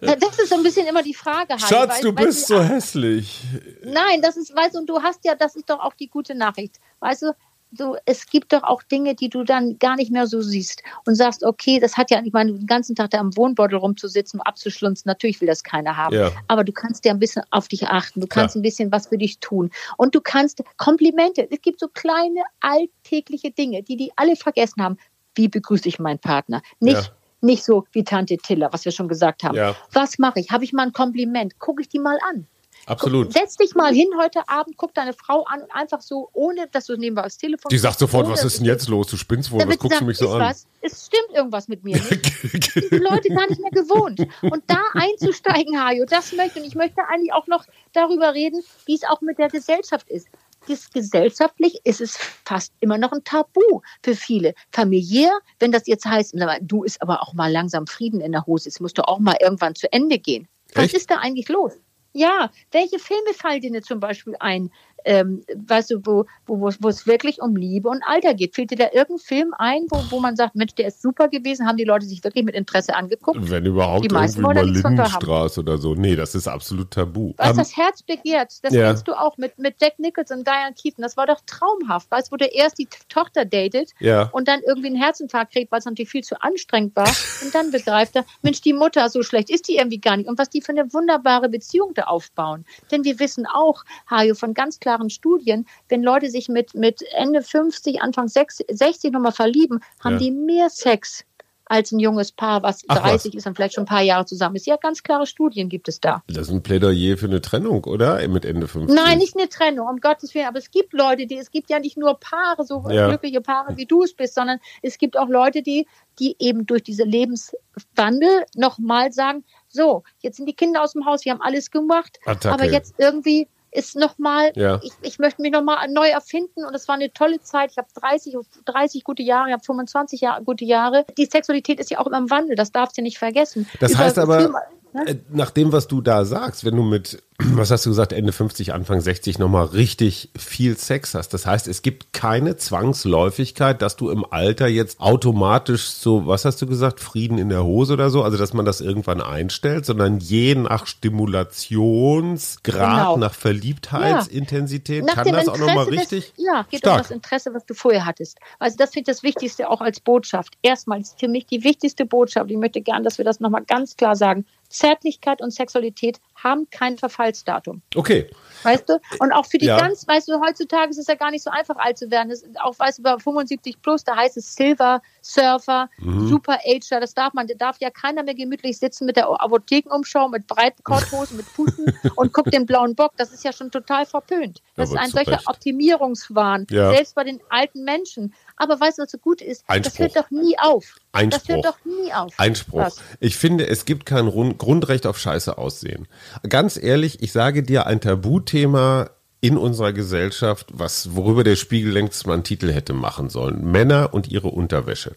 [0.00, 1.54] das ist so ein bisschen immer die Frage.
[1.54, 3.42] Harry, Schatz, weil, du bist so hässlich.
[3.84, 6.34] Nein, das ist, weißt du, und du hast ja, das ist doch auch die gute
[6.34, 6.80] Nachricht.
[7.00, 7.32] Weißt du,
[7.76, 11.14] so, es gibt doch auch Dinge, die du dann gar nicht mehr so siehst und
[11.14, 15.08] sagst, okay, das hat ja, ich meine, den ganzen Tag da am Wohnbeutel rumzusitzen, abzuschlunzen,
[15.08, 16.14] natürlich will das keiner haben.
[16.14, 16.30] Ja.
[16.48, 18.60] Aber du kannst ja ein bisschen auf dich achten, du kannst ja.
[18.60, 19.70] ein bisschen was für dich tun.
[19.96, 24.96] Und du kannst Komplimente, es gibt so kleine alltägliche Dinge, die die alle vergessen haben.
[25.34, 26.62] Wie begrüße ich meinen Partner?
[26.80, 27.12] Nicht, ja.
[27.40, 29.56] nicht so wie Tante Tiller, was wir schon gesagt haben.
[29.92, 30.50] Was mache ich?
[30.50, 31.58] Habe ich mal ein Kompliment?
[31.58, 32.46] Gucke ich die mal an.
[32.86, 33.28] Absolut.
[33.28, 36.68] Guck, setz dich mal hin heute Abend, guck deine Frau an und einfach so, ohne
[36.68, 39.06] dass du nebenbei das Telefon Die sagt sofort, was ist denn jetzt los?
[39.06, 40.40] Du spinnst wohl, was guckst du mich so an?
[40.40, 40.66] Was?
[40.80, 42.12] Es stimmt irgendwas mit mir nicht.
[42.74, 44.20] die Leute gar nicht mehr gewohnt.
[44.42, 48.94] Und da einzusteigen, Hajo, das möchte und ich möchte eigentlich auch noch darüber reden, wie
[48.94, 50.28] es auch mit der Gesellschaft ist.
[50.68, 54.54] Das gesellschaftlich ist es fast immer noch ein Tabu für viele.
[54.72, 58.68] Familiär, wenn das jetzt heißt, du ist aber auch mal langsam Frieden in der Hose,
[58.68, 60.48] es muss doch auch mal irgendwann zu Ende gehen.
[60.74, 60.94] Was Echt?
[60.94, 61.72] ist da eigentlich los?
[62.16, 64.70] Ja, welche Filme fallen dir zum Beispiel ein,
[65.04, 68.54] ähm, weißt du, wo, wo, wo es wirklich um Liebe und Alter geht.
[68.54, 71.66] Fällt dir da irgendein Film ein, wo, wo man sagt, Mensch, der ist super gewesen,
[71.66, 73.38] haben die Leute sich wirklich mit Interesse angeguckt?
[73.40, 75.94] Wenn überhaupt, die irgendwie mal Lindenstraße oder so.
[75.94, 77.34] Nee, das ist absolut tabu.
[77.36, 78.88] Was um, das Herz begehrt, das ja.
[78.88, 81.02] kennst du auch mit, mit Jack Nicholson und Diane Keaton.
[81.02, 82.10] Das war doch traumhaft.
[82.10, 84.28] Weißt du, wo der erst die Tochter datet ja.
[84.32, 87.08] und dann irgendwie einen Herzinfarkt kriegt, weil es natürlich viel zu anstrengend war.
[87.42, 90.28] und dann begreift er, Mensch, die Mutter, so schlecht ist die irgendwie gar nicht.
[90.28, 92.64] Und was die für eine wunderbare Beziehung da aufbauen.
[92.90, 97.02] Denn wir wissen auch, Hajo, von ganz klar klaren Studien, wenn Leute sich mit, mit
[97.16, 100.18] Ende 50, Anfang 60 nochmal verlieben, haben ja.
[100.18, 101.24] die mehr Sex
[101.66, 103.38] als ein junges Paar, was Ach, 30 was?
[103.38, 104.66] ist und vielleicht schon ein paar Jahre zusammen ist.
[104.66, 106.22] Ja, ganz klare Studien gibt es da.
[106.28, 108.26] Das ist ein Plädoyer für eine Trennung, oder?
[108.28, 108.94] Mit Ende 50.
[108.94, 110.46] Nein, nicht eine Trennung, um Gottes Willen.
[110.46, 113.08] Aber es gibt Leute, die, es gibt ja nicht nur Paare, so ja.
[113.08, 115.86] glückliche Paare, wie du es bist, sondern es gibt auch Leute, die,
[116.18, 121.24] die eben durch diese Lebenswandel nochmal sagen, so, jetzt sind die Kinder aus dem Haus,
[121.24, 122.54] wir haben alles gemacht, Attacke.
[122.54, 124.80] aber jetzt irgendwie ist nochmal, ja.
[124.82, 127.72] ich, ich möchte mich nochmal neu erfinden und es war eine tolle Zeit.
[127.72, 131.04] Ich habe 30, 30 gute Jahre, ich habe 25 Jahre, gute Jahre.
[131.18, 133.68] Die Sexualität ist ja auch immer im Wandel, das darfst du nicht vergessen.
[133.80, 134.54] Das Über heißt aber,
[134.94, 135.06] Ne?
[135.08, 138.30] Äh, nach dem, was du da sagst, wenn du mit, was hast du gesagt, Ende
[138.30, 141.34] 50, Anfang 60 nochmal richtig viel Sex hast.
[141.34, 146.62] Das heißt, es gibt keine Zwangsläufigkeit, dass du im Alter jetzt automatisch so, was hast
[146.62, 150.20] du gesagt, Frieden in der Hose oder so, also dass man das irgendwann einstellt, sondern
[150.20, 153.16] je nach Stimulationsgrad, genau.
[153.16, 155.12] nach Verliebtheitsintensität, ja.
[155.12, 156.34] kann das Interesse auch nochmal richtig.
[156.36, 156.94] Des, ja, geht stark.
[156.94, 158.38] um das Interesse, was du vorher hattest.
[158.60, 160.52] Also das finde ich das Wichtigste auch als Botschaft.
[160.62, 162.48] Erstmal ist für mich die wichtigste Botschaft.
[162.48, 164.44] Ich möchte gern, dass wir das nochmal ganz klar sagen.
[164.74, 167.80] Zärtlichkeit und Sexualität haben kein Verfallsdatum.
[167.94, 168.28] Okay.
[168.64, 168.98] Weißt du?
[169.20, 169.78] Und auch für die ja.
[169.78, 172.30] ganz, weißt du, heutzutage ist es ja gar nicht so einfach alt zu werden.
[172.30, 176.28] Das, auch, weißt du, bei 75 plus, da heißt es Silver, Surfer, mhm.
[176.28, 180.28] Super Ager, das darf man, da darf ja keiner mehr gemütlich sitzen mit der Apothekenumschau,
[180.28, 183.12] mit Breitkorthosen, mit Puten und guckt den blauen Bock.
[183.16, 184.62] Das ist ja schon total verpönt.
[184.76, 185.40] Das ist ein solcher.
[185.46, 186.66] Optimierungswahn.
[186.70, 186.90] Ja.
[186.90, 188.34] Selbst bei den alten Menschen.
[188.56, 189.64] Aber weißt du, was so gut ist?
[189.66, 189.92] Einspruch.
[189.92, 190.96] Das hört doch nie auf.
[191.12, 191.40] Einspruch.
[191.40, 192.32] Das hört doch nie auf.
[192.38, 192.80] Einspruch.
[192.80, 193.00] Was?
[193.20, 196.06] Ich finde, es gibt kein Grundrecht auf Scheiße aussehen.
[196.48, 199.10] Ganz ehrlich, ich sage dir, ein Tabuthema
[199.44, 203.70] in unserer Gesellschaft, was, worüber der Spiegel längst mal einen Titel hätte machen sollen.
[203.70, 205.16] Männer und ihre Unterwäsche.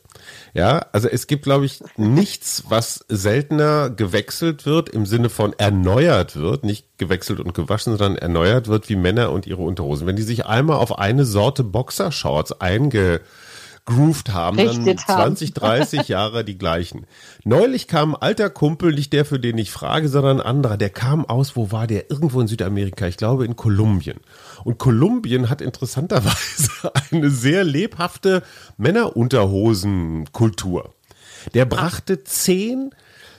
[0.54, 6.36] Ja, also es gibt, glaube ich, nichts, was seltener gewechselt wird, im Sinne von erneuert
[6.36, 10.08] wird, nicht gewechselt und gewaschen, sondern erneuert wird wie Männer und ihre Unterhosen.
[10.08, 13.22] Wenn die sich einmal auf eine Sorte Boxershorts einge
[13.88, 17.08] grooved haben, dann 20, 30 Jahre die gleichen.
[17.44, 20.92] Neulich kam ein alter Kumpel, nicht der, für den ich frage, sondern ein anderer, der
[20.92, 22.12] kam aus, wo war der?
[22.12, 24.20] Irgendwo in Südamerika, ich glaube in Kolumbien.
[24.64, 28.44] Und Kolumbien hat interessanterweise eine sehr lebhafte
[28.78, 30.94] Männerunterhosenkultur.
[31.54, 32.92] Der brachte zehn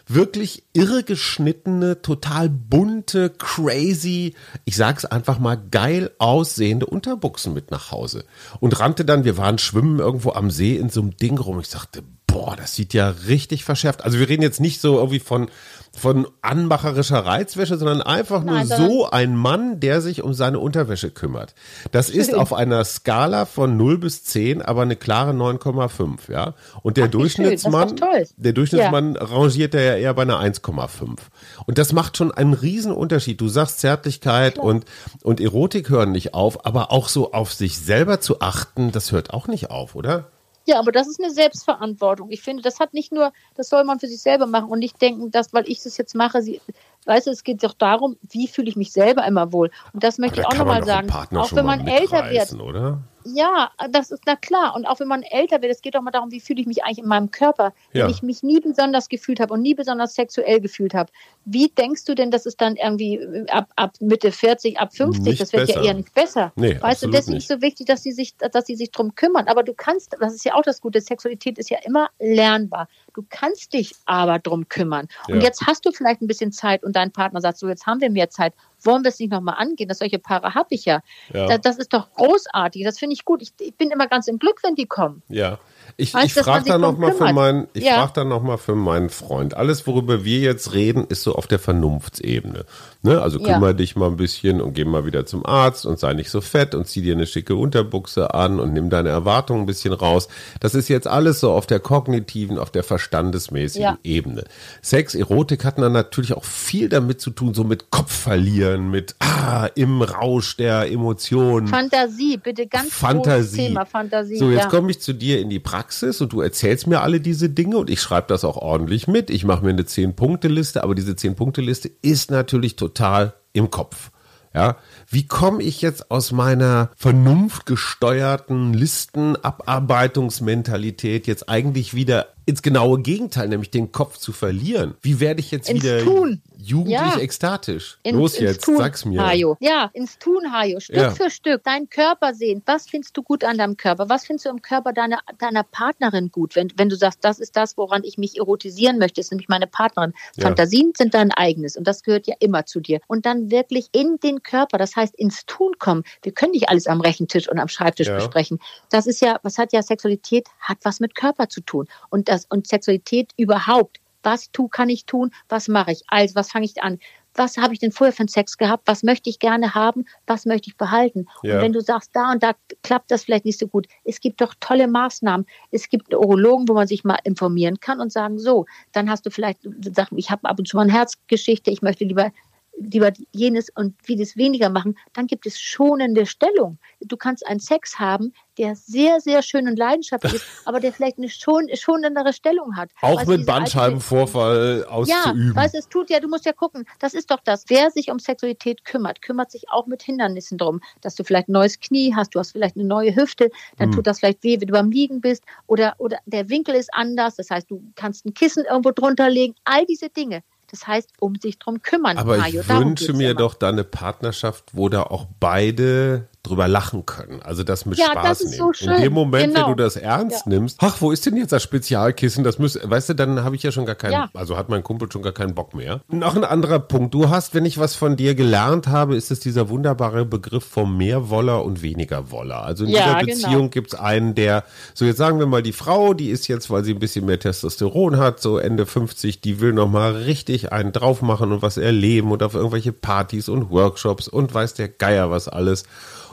[0.09, 7.91] wirklich irre geschnittene, total bunte, crazy, ich sag's einfach mal geil aussehende Unterbuchsen mit nach
[7.91, 8.25] Hause
[8.61, 11.61] und rannte dann, wir waren schwimmen irgendwo am See in so einem Ding rum.
[11.61, 14.05] Ich sagte, boah, das sieht ja richtig verschärft.
[14.05, 15.51] Also wir reden jetzt nicht so irgendwie von
[15.99, 21.11] von anmacherischer Reizwäsche, sondern einfach nur Nein, so ein Mann, der sich um seine Unterwäsche
[21.11, 21.55] kümmert.
[21.93, 26.55] Das ist auf einer Skala von 0 bis 10, aber eine klare 9,5, ja.
[26.83, 27.97] Und der Ach, Durchschnittsmann,
[28.37, 29.25] der Durchschnittsmann ja.
[29.25, 31.19] rangiert ja eher bei einer 1,5.
[31.67, 33.41] Und das macht schon einen riesen Unterschied.
[33.41, 34.85] Du sagst Zärtlichkeit und,
[35.23, 39.35] und Erotik hören nicht auf, aber auch so auf sich selber zu achten, das hört
[39.35, 40.31] auch nicht auf, oder?
[40.69, 42.31] Ja, aber das ist eine Selbstverantwortung.
[42.31, 45.01] Ich finde, das hat nicht nur, das soll man für sich selber machen und nicht
[45.01, 46.61] denken, dass, weil ich das jetzt mache, sie,
[47.09, 49.71] weißt du, es geht doch darum, wie fühle ich mich selber immer wohl.
[49.93, 51.11] Und das möchte ich auch nochmal sagen.
[51.11, 52.53] Auch wenn man älter wird.
[52.61, 53.03] Oder?
[53.35, 54.75] Ja, das ist na klar.
[54.75, 56.85] Und auch wenn man älter wird, es geht auch mal darum, wie fühle ich mich
[56.85, 57.73] eigentlich in meinem Körper.
[57.93, 58.05] Ja.
[58.05, 61.11] Wenn ich mich nie besonders gefühlt habe und nie besonders sexuell gefühlt habe,
[61.45, 65.25] wie denkst du denn, dass es dann irgendwie äh, ab, ab Mitte 40, ab 50,
[65.25, 65.81] nicht das wird besser.
[65.81, 66.53] ja eher nicht besser.
[66.57, 67.45] Nee, weißt du, deswegen nicht.
[67.45, 69.49] ist es so wichtig, dass sie sich, dass sie sich drum kümmern.
[69.49, 72.89] Aber du kannst, das ist ja auch das Gute, Sexualität ist ja immer lernbar.
[73.15, 75.09] Du kannst dich aber drum kümmern.
[75.27, 75.35] Ja.
[75.35, 78.01] Und jetzt hast du vielleicht ein bisschen Zeit und dein Partner sagt so, jetzt haben
[78.01, 79.89] wir mehr Zeit wollen wir es nicht nochmal angehen?
[79.89, 81.03] Das solche Paare habe ich ja.
[81.33, 81.47] ja.
[81.47, 82.85] Das, das, ist doch großartig.
[82.85, 83.43] Das finde ich gut.
[83.43, 85.23] Ich, ich, bin immer ganz im Glück, wenn die kommen.
[85.29, 85.59] Ja.
[85.97, 88.07] Ich, ich frage dann nochmal für meinen, ich ja.
[88.09, 89.57] dann noch mal für meinen Freund.
[89.57, 92.65] Alles, worüber wir jetzt reden, ist so auf der Vernunftsebene.
[93.03, 93.21] Ne?
[93.21, 93.73] Also kümmere ja.
[93.75, 96.75] dich mal ein bisschen und geh mal wieder zum Arzt und sei nicht so fett
[96.75, 100.29] und zieh dir eine schicke Unterbuchse an und nimm deine Erwartungen ein bisschen raus.
[100.61, 103.99] Das ist jetzt alles so auf der kognitiven, auf der verstandesmäßigen ja.
[104.03, 104.45] Ebene.
[104.83, 109.15] Sex, Erotik hat dann natürlich auch viel damit zu tun, so mit Kopf verlieren, mit
[109.21, 111.69] ah, im Rausch der Emotionen.
[111.69, 113.69] Fantasie, bitte ganz Fantasie.
[113.69, 114.39] Thema Fantasie.
[114.39, 115.78] So, jetzt komme ich zu dir in die Praxis
[116.21, 119.31] und du erzählst mir alle diese Dinge und ich schreibe das auch ordentlich mit.
[119.31, 124.11] Ich mache mir eine Zehn-Punkte-Liste, aber diese Zehn-Punkte-Liste ist natürlich total total im Kopf.
[124.55, 133.49] Ja, wie komme ich jetzt aus meiner vernunftgesteuerten Listenabarbeitungsmentalität jetzt eigentlich wieder ins genaue Gegenteil,
[133.49, 134.95] nämlich den Kopf zu verlieren?
[135.03, 137.19] Wie werde ich jetzt ins wieder Tun jugendlich ja.
[137.19, 137.99] ekstatisch.
[138.03, 139.25] In, Los jetzt, Tun, sag's mir.
[139.25, 139.57] Hajo.
[139.61, 140.81] Ja, ins Tun, Hajo.
[140.81, 141.11] Stück ja.
[141.11, 141.63] für Stück.
[141.65, 142.63] Deinen Körper sehen.
[142.67, 144.09] Was findest du gut an deinem Körper?
[144.09, 146.57] Was findest du im Körper deiner, deiner Partnerin gut?
[146.57, 149.67] Wenn, wenn du sagst, das ist das, woran ich mich erotisieren möchte, ist nämlich meine
[149.67, 150.13] Partnerin.
[150.37, 150.45] Ja.
[150.45, 153.01] Fantasien sind dein eigenes und das gehört ja immer zu dir.
[153.07, 156.03] Und dann wirklich in den Körper, das heißt ins Tun kommen.
[156.23, 158.59] Wir können nicht alles am Rechentisch und am Schreibtisch besprechen.
[158.91, 160.49] Das ist ja, was hat ja Sexualität?
[160.61, 161.87] Hat was mit Körper zu tun.
[162.11, 165.31] Und das, und Sexualität überhaupt was tu, kann ich tun?
[165.49, 166.03] Was mache ich?
[166.09, 166.99] Also, was fange ich an?
[167.35, 168.83] Was habe ich denn vorher für einen Sex gehabt?
[168.87, 170.07] Was möchte ich gerne haben?
[170.27, 171.27] Was möchte ich behalten?
[171.43, 171.55] Ja.
[171.55, 174.41] Und wenn du sagst, da und da klappt das vielleicht nicht so gut, es gibt
[174.41, 175.47] doch tolle Maßnahmen.
[175.71, 179.31] Es gibt Urologen, wo man sich mal informieren kann und sagen, so, dann hast du
[179.31, 179.61] vielleicht,
[179.95, 182.33] sag, ich habe ab und zu mal eine Herzgeschichte, ich möchte lieber
[182.81, 186.79] lieber jenes und vieles weniger machen, dann gibt es schonende Stellung.
[187.01, 191.19] Du kannst einen Sex haben, der sehr, sehr schön und leidenschaftlich ist, aber der vielleicht
[191.19, 192.91] eine schon, schonendere Stellung hat.
[193.01, 195.49] Auch mit Bandscheibenvorfall auszuüben.
[195.49, 197.65] Ja, weißt es tut ja, du musst ja gucken, das ist doch das.
[197.69, 201.53] Wer sich um Sexualität kümmert, kümmert sich auch mit Hindernissen drum, dass du vielleicht ein
[201.53, 203.97] neues Knie hast, du hast vielleicht eine neue Hüfte, dann hm.
[203.97, 207.37] tut das vielleicht weh, wenn du beim Liegen bist oder, oder der Winkel ist anders,
[207.37, 211.35] das heißt, du kannst ein Kissen irgendwo drunter legen, all diese Dinge das heißt, um
[211.37, 212.19] sich drum kümmern.
[212.19, 212.61] Aber Mario.
[212.61, 213.41] ich wünsche mir immer.
[213.41, 217.43] doch da eine Partnerschaft, wo da auch beide drüber lachen können.
[217.43, 218.73] Also das mit ja, Spaß das nehmen.
[218.75, 219.69] So In dem Moment, genau.
[219.69, 220.53] wenn du das ernst ja.
[220.53, 222.45] nimmst, ach, wo ist denn jetzt das Spezialkissen?
[222.45, 224.31] Das muss, weißt du, dann habe ich ja schon gar keinen, ja.
[224.35, 226.01] also hat mein Kumpel schon gar keinen Bock mehr.
[226.09, 227.13] Noch ein anderer Punkt.
[227.13, 230.97] Du hast, wenn ich was von dir gelernt habe, ist es dieser wunderbare Begriff vom
[230.97, 232.63] Mehrwoller und weniger Woller.
[232.63, 233.25] Also in dieser genau.
[233.25, 233.69] Beziehung genau.
[233.69, 236.85] gibt es einen, der, so jetzt sagen wir mal, die Frau, die ist jetzt, weil
[236.85, 241.23] sie ein bisschen mehr Testosteron hat, so Ende 50, die will nochmal richtig einen drauf
[241.23, 245.49] machen und was erleben und auf irgendwelche Partys und Workshops und weiß der Geier was
[245.49, 245.85] alles.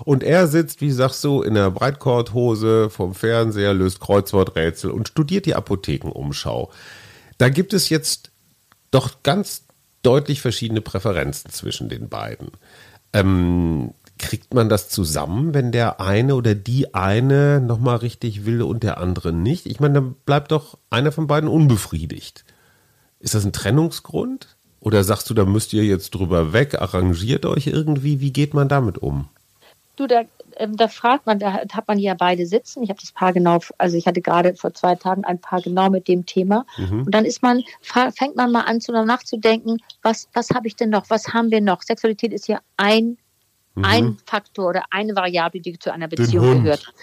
[0.04, 5.46] Und er sitzt, wie sagst du, in der Breitkorthose vom Fernseher, löst Kreuzworträtsel und studiert
[5.46, 6.72] die Apothekenumschau.
[7.38, 8.32] Da gibt es jetzt
[8.92, 9.64] doch ganz
[10.04, 12.52] deutlich verschiedene Präferenzen zwischen den beiden.
[13.14, 18.82] Ähm, Kriegt man das zusammen, wenn der eine oder die eine nochmal richtig will und
[18.82, 19.66] der andere nicht?
[19.66, 22.46] Ich meine, dann bleibt doch einer von beiden unbefriedigt.
[23.20, 24.56] Ist das ein Trennungsgrund?
[24.80, 28.22] Oder sagst du, da müsst ihr jetzt drüber weg, arrangiert euch irgendwie?
[28.22, 29.28] Wie geht man damit um?
[29.96, 30.24] Du, da,
[30.58, 32.84] ähm, da fragt man, da hat man ja beide sitzen.
[32.84, 35.90] Ich habe das Paar genau, also ich hatte gerade vor zwei Tagen ein Paar genau
[35.90, 36.66] mit dem Thema.
[36.78, 37.04] Mhm.
[37.06, 40.90] Und dann ist man, fängt man mal an, zu nachzudenken, was, was habe ich denn
[40.90, 41.82] noch, was haben wir noch?
[41.82, 43.18] Sexualität ist ja ein,
[43.76, 43.86] mhm.
[43.86, 46.94] ein Faktor oder eine Variable, die zu einer Beziehung gehört.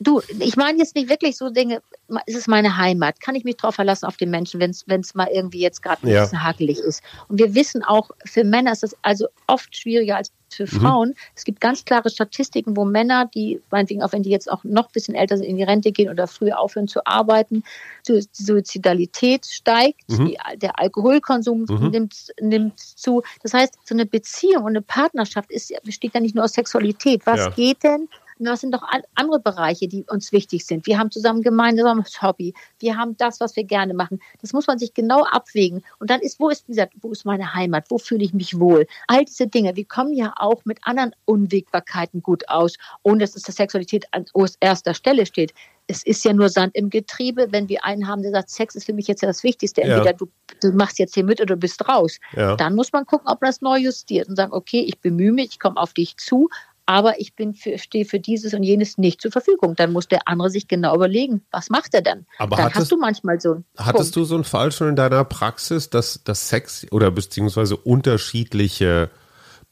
[0.00, 1.80] Du, ich meine jetzt nicht wirklich so Dinge,
[2.26, 3.20] ist es meine Heimat?
[3.20, 6.10] Kann ich mich darauf verlassen auf den Menschen, wenn es mal irgendwie jetzt gerade ein
[6.10, 6.22] ja.
[6.22, 7.02] bisschen hakelig ist?
[7.28, 10.80] Und wir wissen auch, für Männer ist das also oft schwieriger als für mhm.
[10.80, 11.08] Frauen.
[11.10, 11.14] Mhm.
[11.34, 14.86] Es gibt ganz klare Statistiken, wo Männer, die, meinetwegen auch wenn die jetzt auch noch
[14.86, 17.62] ein bisschen älter sind, in die Rente gehen oder früher aufhören zu arbeiten,
[18.08, 20.26] die Suizidalität steigt, mhm.
[20.26, 21.88] die, der Alkoholkonsum mhm.
[21.90, 23.22] nimmt, nimmt zu.
[23.42, 27.26] Das heißt, so eine Beziehung und eine Partnerschaft ist, besteht ja nicht nur aus Sexualität.
[27.26, 27.50] Was ja.
[27.50, 28.08] geht denn
[28.44, 28.82] das sind doch
[29.14, 30.86] andere Bereiche, die uns wichtig sind.
[30.86, 32.54] Wir haben zusammen gemeinsames Hobby.
[32.78, 34.20] Wir haben das, was wir gerne machen.
[34.40, 35.82] Das muss man sich genau abwägen.
[35.98, 37.86] Und dann ist, wo ist, wie gesagt, wo ist meine Heimat?
[37.88, 38.86] Wo fühle ich mich wohl?
[39.06, 39.76] All diese Dinge.
[39.76, 44.26] Wir kommen ja auch mit anderen Unwägbarkeiten gut aus, ohne dass es der Sexualität an
[44.60, 45.52] erster Stelle steht.
[45.88, 48.86] Es ist ja nur Sand im Getriebe, wenn wir einen haben, der sagt, Sex ist
[48.86, 49.82] für mich jetzt ja das Wichtigste.
[49.82, 50.12] Entweder ja.
[50.12, 50.28] du,
[50.60, 52.18] du, machst jetzt hier mit oder du bist raus.
[52.36, 52.56] Ja.
[52.56, 55.50] Dann muss man gucken, ob man das neu justiert und sagen, okay, ich bemühe mich,
[55.50, 56.48] ich komme auf dich zu,
[56.86, 59.74] aber ich bin für, stehe für dieses und jenes nicht zur Verfügung.
[59.76, 62.26] Dann muss der andere sich genau überlegen, was macht er denn?
[62.38, 63.62] Aber dann hattest, hast du manchmal so.
[63.76, 64.16] Hattest Punkt.
[64.16, 69.10] du so einen Fall schon in deiner Praxis, dass, dass Sex oder beziehungsweise unterschiedliche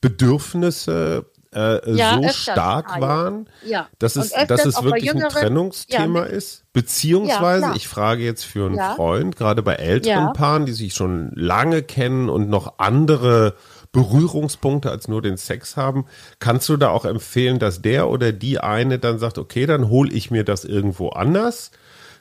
[0.01, 3.89] Bedürfnisse äh, ja, so stark ah, waren, ja.
[3.99, 6.65] dass es, dass es wirklich ein Trennungsthema ja, ist?
[6.73, 11.83] Beziehungsweise, ich frage jetzt für einen Freund, gerade bei älteren Paaren, die sich schon lange
[11.83, 13.57] kennen und noch andere
[13.93, 16.07] Berührungspunkte als nur den Sex haben.
[16.39, 20.13] Kannst du da auch empfehlen, dass der oder die eine dann sagt, okay, dann hole
[20.13, 21.71] ich mir das irgendwo anders?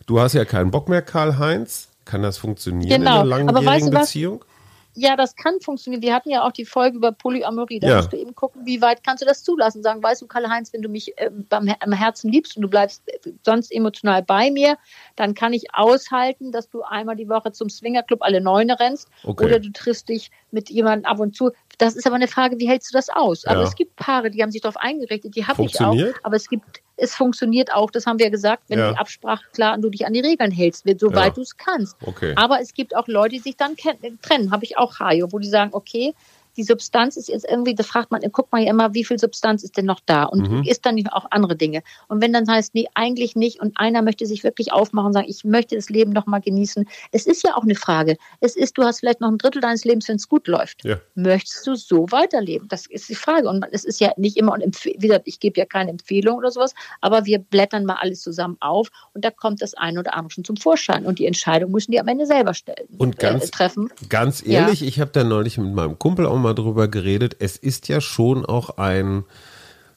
[0.07, 1.89] Du hast ja keinen Bock mehr, Karl-Heinz.
[2.05, 3.21] Kann das funktionieren genau.
[3.21, 4.45] in einer langjährigen weißt du Beziehung?
[4.95, 6.01] Ja, das kann funktionieren.
[6.01, 7.79] Wir hatten ja auch die Folge über Polyamorie.
[7.79, 7.97] Da ja.
[7.97, 9.83] musst du eben gucken, wie weit kannst du das zulassen.
[9.83, 13.03] Sagen, weißt du, Karl-Heinz, wenn du mich äh, beim, am Herzen liebst und du bleibst
[13.07, 14.77] äh, sonst emotional bei mir,
[15.15, 19.45] dann kann ich aushalten, dass du einmal die Woche zum Swingerclub alle Neune rennst okay.
[19.45, 21.51] oder du triffst dich mit jemandem ab und zu.
[21.79, 23.43] Das ist aber eine Frage, wie hältst du das aus?
[23.43, 23.51] Ja.
[23.51, 25.95] Aber es gibt Paare, die haben sich darauf eingerichtet, die habe ich auch.
[26.23, 28.91] Aber es gibt es funktioniert auch, das haben wir gesagt, wenn ja.
[28.91, 31.29] die Absprache klar und du dich an die Regeln hältst, soweit ja.
[31.29, 31.95] du es kannst.
[32.05, 32.33] Okay.
[32.35, 33.75] Aber es gibt auch Leute, die sich dann
[34.21, 36.13] trennen, habe ich auch Hajo, wo die sagen, okay,
[36.59, 39.63] die Substanz ist jetzt irgendwie, da fragt man, guckt man ja immer, wie viel Substanz
[39.63, 40.63] ist denn noch da und mhm.
[40.63, 41.83] ist dann nicht auch andere Dinge.
[42.09, 45.27] Und wenn dann heißt, nee, eigentlich nicht und einer möchte sich wirklich aufmachen und sagen,
[45.29, 46.85] ich möchte das Leben noch mal genießen.
[47.13, 48.17] Es ist ja auch eine Frage.
[48.41, 50.83] Es ist, du hast vielleicht noch ein Drittel deines Lebens, wenn es gut läuft.
[50.83, 50.97] Ja.
[51.15, 52.67] Möchtest du so weiterleben?
[52.67, 53.47] Das ist die Frage.
[53.47, 56.73] Und es ist ja nicht immer, und wieder, ich gebe ja keine Empfehlung oder sowas,
[56.99, 60.43] aber wir blättern mal alles zusammen auf und da kommt das eine oder andere schon
[60.43, 61.05] zum Vorschein.
[61.05, 62.89] Und die Entscheidung müssen die am Ende selber stellen.
[62.97, 63.89] Und ganz, äh, treffen.
[64.09, 64.87] Ganz ehrlich, ja.
[64.87, 67.37] ich habe da neulich mit meinem Kumpel auch mal mal drüber geredet.
[67.39, 69.23] Es ist ja schon auch ein,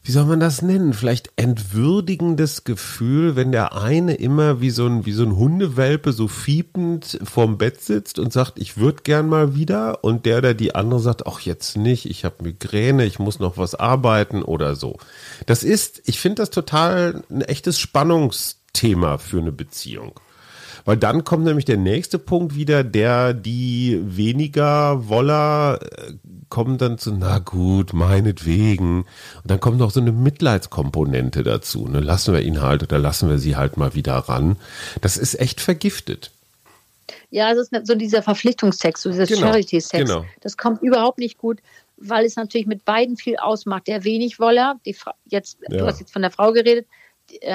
[0.03, 0.93] wie soll man das nennen?
[0.93, 6.29] Vielleicht entwürdigendes Gefühl, wenn der eine immer wie so ein, wie so ein Hundewelpe so
[6.29, 10.75] fiepend vorm Bett sitzt und sagt, ich würde gern mal wieder und der oder die
[10.75, 14.99] andere sagt, ach jetzt nicht, ich habe Migräne, ich muss noch was arbeiten oder so.
[15.47, 20.21] Das ist, ich finde das total ein echtes Spannungsthema für eine Beziehung.
[20.85, 26.13] Weil dann kommt nämlich der nächste Punkt wieder, der die weniger Woller äh,
[26.49, 29.01] kommen dann zu, na gut, meinetwegen.
[29.01, 31.89] Und dann kommt noch so eine Mitleidskomponente dazu.
[31.89, 32.01] Ne?
[32.01, 34.57] Lassen wir ihn halt oder lassen wir sie halt mal wieder ran.
[35.01, 36.31] Das ist echt vergiftet.
[37.31, 40.05] Ja, es ist so dieser Verpflichtungstext, so dieser genau, Charity-Sex.
[40.05, 40.27] Genau.
[40.41, 41.61] Das kommt überhaupt nicht gut,
[41.97, 43.87] weil es natürlich mit beiden viel ausmacht.
[43.87, 45.79] Der wenig Woller, die Fra jetzt, ja.
[45.79, 46.87] du hast jetzt von der Frau geredet,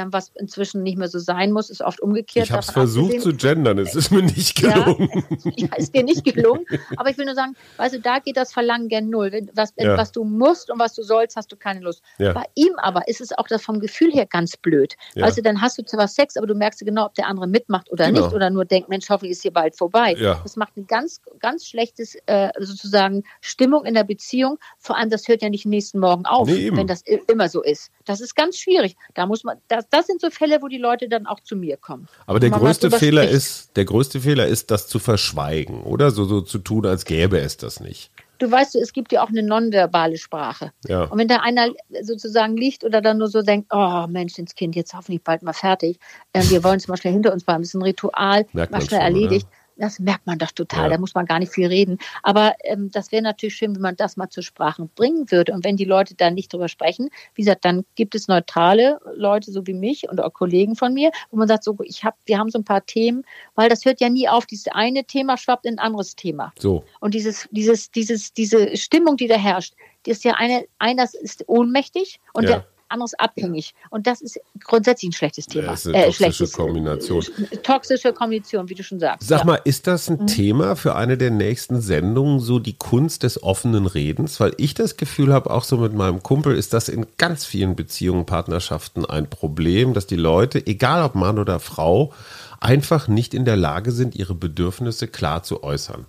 [0.09, 2.45] was inzwischen nicht mehr so sein muss, ist oft umgekehrt.
[2.45, 5.09] Ich habe es versucht zu gendern, es ist mir nicht gelungen.
[5.43, 6.65] Ja, ja, ist dir nicht gelungen.
[6.95, 9.47] Aber ich will nur sagen, weißt du, da geht das Verlangen gern null.
[9.53, 9.97] Was, ja.
[9.97, 12.01] was du musst und was du sollst, hast du keine Lust.
[12.17, 12.33] Ja.
[12.33, 14.95] Bei ihm aber ist es auch das vom Gefühl her ganz blöd.
[15.15, 17.91] Weißt du, dann hast du zwar Sex, aber du merkst genau, ob der andere mitmacht
[17.91, 18.21] oder genau.
[18.21, 20.15] nicht oder nur denkt, Mensch, hoffentlich ist hier bald vorbei.
[20.15, 24.57] Das macht eine ganz, ganz schlechtes äh, sozusagen Stimmung in der Beziehung.
[24.77, 27.91] Vor allem, das hört ja nicht nächsten Morgen auf, nee, wenn das immer so ist.
[28.05, 28.95] Das ist ganz schwierig.
[29.13, 31.77] Da muss man, das, das sind so Fälle, wo die Leute dann auch zu mir
[31.77, 32.07] kommen.
[32.25, 33.37] Aber der größte Fehler spricht.
[33.37, 36.11] ist, der größte Fehler ist, das zu verschweigen, oder?
[36.11, 38.11] So, so zu tun, als gäbe es das nicht.
[38.39, 40.71] Du weißt, es gibt ja auch eine nonverbale Sprache.
[40.87, 41.05] Ja.
[41.05, 41.69] Und wenn da einer
[42.01, 45.53] sozusagen liegt oder dann nur so denkt, oh Mensch, ins Kind, jetzt hoffentlich bald mal
[45.53, 45.97] fertig.
[46.33, 47.63] Äh, wir wollen es mal schnell hinter uns bleiben.
[47.63, 49.47] Das ist ein Ritual, Merkt mal schnell schon, erledigt.
[49.47, 49.66] Oder?
[49.77, 50.89] Das merkt man doch total, ja.
[50.89, 51.97] da muss man gar nicht viel reden.
[52.23, 55.53] Aber ähm, das wäre natürlich schön, wenn man das mal zur Sprache bringen würde.
[55.53, 59.51] Und wenn die Leute dann nicht drüber sprechen, wie gesagt, dann gibt es neutrale Leute,
[59.51, 62.37] so wie mich und auch Kollegen von mir, wo man sagt, so, ich hab, wir
[62.37, 63.23] haben so ein paar Themen,
[63.55, 64.45] weil das hört ja nie auf.
[64.45, 66.53] Dieses eine Thema schwappt in ein anderes Thema.
[66.57, 66.83] So.
[66.99, 69.73] Und dieses, dieses, dieses, diese Stimmung, die da herrscht,
[70.05, 72.49] die ist ja eine, einer ist ohnmächtig und ja.
[72.49, 73.73] der anderes abhängig.
[73.89, 75.67] Und das ist grundsätzlich ein schlechtes Thema.
[75.67, 77.23] Das ist eine äh, toxische Kombination.
[77.51, 79.27] Äh, toxische Kombination, wie du schon sagst.
[79.27, 79.45] Sag ja.
[79.45, 80.27] mal, ist das ein mhm.
[80.27, 84.39] Thema für eine der nächsten Sendungen, so die Kunst des offenen Redens?
[84.39, 87.75] Weil ich das Gefühl habe, auch so mit meinem Kumpel, ist das in ganz vielen
[87.75, 92.13] Beziehungen, Partnerschaften ein Problem, dass die Leute, egal ob Mann oder Frau,
[92.59, 96.05] einfach nicht in der Lage sind, ihre Bedürfnisse klar zu äußern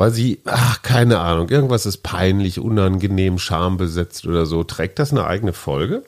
[0.00, 4.64] weil sie, ach, keine Ahnung, irgendwas ist peinlich, unangenehm, schambesetzt oder so.
[4.64, 6.04] Trägt das eine eigene Folge?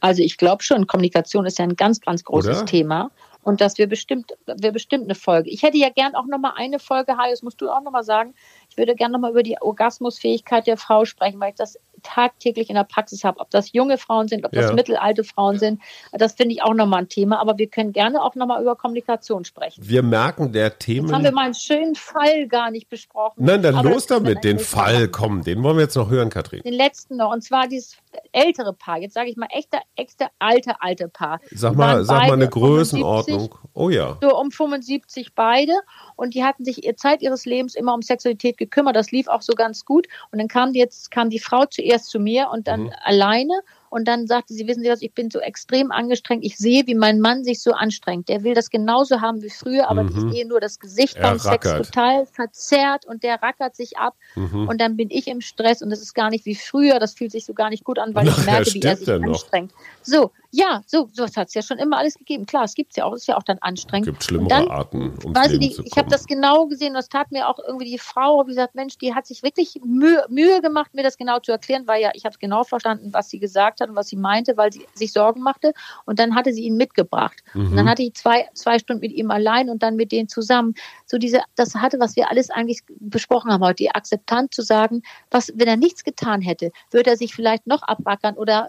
[0.00, 2.66] Also ich glaube schon, Kommunikation ist ja ein ganz, ganz großes oder?
[2.66, 3.10] Thema.
[3.44, 5.48] Und das wäre bestimmt, wäre bestimmt eine Folge.
[5.50, 8.02] Ich hätte ja gern auch noch mal eine Folge, Hayes, musst du auch noch mal
[8.02, 8.34] sagen.
[8.70, 12.68] Ich würde gerne noch mal über die Orgasmusfähigkeit der Frau sprechen, weil ich das tagtäglich
[12.68, 14.72] in der Praxis habe, ob das junge Frauen sind, ob das ja.
[14.72, 15.80] mittelalte Frauen sind.
[16.12, 17.40] Das finde ich auch nochmal ein Thema.
[17.40, 19.82] Aber wir können gerne auch nochmal über Kommunikation sprechen.
[19.86, 21.06] Wir merken, der Themen.
[21.06, 23.44] Jetzt haben wir mal einen schönen Fall gar nicht besprochen.
[23.44, 24.44] Nein, dann los damit.
[24.44, 26.62] Den Fall, komm, den wollen wir jetzt noch hören, Katrin.
[26.62, 27.32] Den letzten noch.
[27.32, 27.96] Und zwar dieses
[28.32, 28.98] ältere Paar.
[28.98, 31.40] Jetzt sage ich mal, echte, echte, alte, alte Paar.
[31.50, 33.50] Sag mal, sag mal eine Größenordnung.
[33.50, 34.18] 75, oh ja.
[34.20, 35.72] So um 75 beide.
[36.16, 38.96] Und die hatten sich ihr Zeit ihres Lebens immer um Sexualität gekümmert.
[38.96, 40.06] Das lief auch so ganz gut.
[40.30, 42.92] Und dann kam die jetzt, kam die Frau zuerst zu mir und dann mhm.
[43.02, 43.60] alleine
[43.90, 46.44] und dann sagte sie, wissen Sie was, ich bin so extrem angestrengt.
[46.44, 48.28] Ich sehe, wie mein Mann sich so anstrengt.
[48.28, 50.10] Der will das genauso haben wie früher, aber mhm.
[50.28, 51.76] ich sehe nur das Gesicht er beim rackert.
[51.76, 54.14] Sex total verzerrt und der rackert sich ab.
[54.34, 54.68] Mhm.
[54.68, 56.98] Und dann bin ich im Stress und es ist gar nicht wie früher.
[56.98, 59.10] Das fühlt sich so gar nicht gut an, weil Na, ich merke, wie er sich
[59.10, 59.72] anstrengt.
[60.02, 62.46] So, ja, so, so hat es ja schon immer alles gegeben.
[62.46, 64.08] Klar, es gibt es ja auch, es ist ja auch dann anstrengend.
[64.08, 67.30] Es gibt schlimmere dann, Arten, um weiß ich, ich habe das genau gesehen, das tat
[67.30, 70.94] mir auch irgendwie die Frau, wie gesagt, Mensch, die hat sich wirklich Mühe, Mühe gemacht,
[70.94, 73.88] mir das genau zu erklären, weil ja, ich habe genau verstanden, was sie gesagt hat
[73.88, 75.72] und was sie meinte, weil sie sich Sorgen machte.
[76.04, 77.42] Und dann hatte sie ihn mitgebracht.
[77.54, 77.70] Mhm.
[77.70, 80.74] Und dann hatte ich zwei, zwei Stunden mit ihm allein und dann mit denen zusammen.
[81.06, 85.02] So diese, das hatte, was wir alles eigentlich besprochen haben heute, die Akzeptanz zu sagen,
[85.30, 88.68] was, wenn er nichts getan hätte, würde er sich vielleicht noch abwackern oder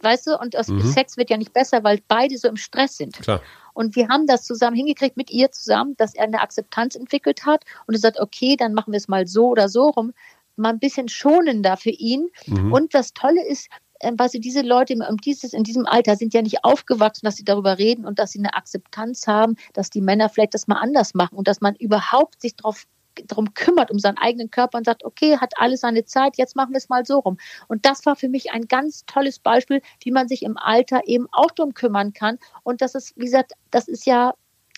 [0.00, 0.82] weißt du, und das mhm.
[0.82, 3.14] Sex wird ja nicht besser, weil beide so im Stress sind.
[3.14, 3.40] Klar.
[3.74, 7.64] Und wir haben das zusammen hingekriegt mit ihr zusammen, dass er eine Akzeptanz entwickelt hat
[7.86, 10.12] und er sagt, okay, dann machen wir es mal so oder so rum,
[10.56, 12.28] mal ein bisschen schonender für ihn.
[12.46, 12.72] Mhm.
[12.72, 13.68] Und das Tolle ist,
[14.02, 17.44] weil sie diese Leute um dieses, in diesem Alter sind ja nicht aufgewachsen, dass sie
[17.44, 21.14] darüber reden und dass sie eine Akzeptanz haben, dass die Männer vielleicht das mal anders
[21.14, 22.86] machen und dass man überhaupt sich darauf
[23.24, 26.72] darum kümmert, um seinen eigenen Körper und sagt, okay, hat alles seine Zeit, jetzt machen
[26.72, 27.38] wir es mal so rum.
[27.68, 31.26] Und das war für mich ein ganz tolles Beispiel, wie man sich im Alter eben
[31.32, 32.38] auch darum kümmern kann.
[32.62, 34.34] Und das ist, wie gesagt, das ist ja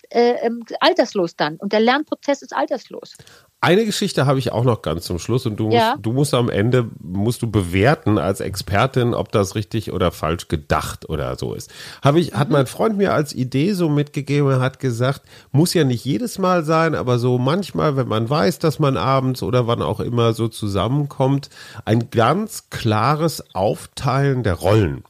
[0.09, 1.57] äh, ähm, alterslos dann.
[1.57, 3.15] Und der Lernprozess ist alterslos.
[3.61, 5.97] Eine Geschichte habe ich auch noch ganz zum Schluss und du musst, ja.
[6.01, 11.09] du musst am Ende musst du bewerten als Expertin, ob das richtig oder falsch gedacht
[11.09, 11.69] oder so ist.
[12.01, 12.37] Habe ich, mhm.
[12.37, 16.63] hat mein Freund mir als Idee so mitgegeben, hat gesagt, muss ja nicht jedes Mal
[16.63, 20.47] sein, aber so manchmal, wenn man weiß, dass man abends oder wann auch immer so
[20.47, 21.49] zusammenkommt,
[21.83, 25.03] ein ganz klares Aufteilen der Rollen.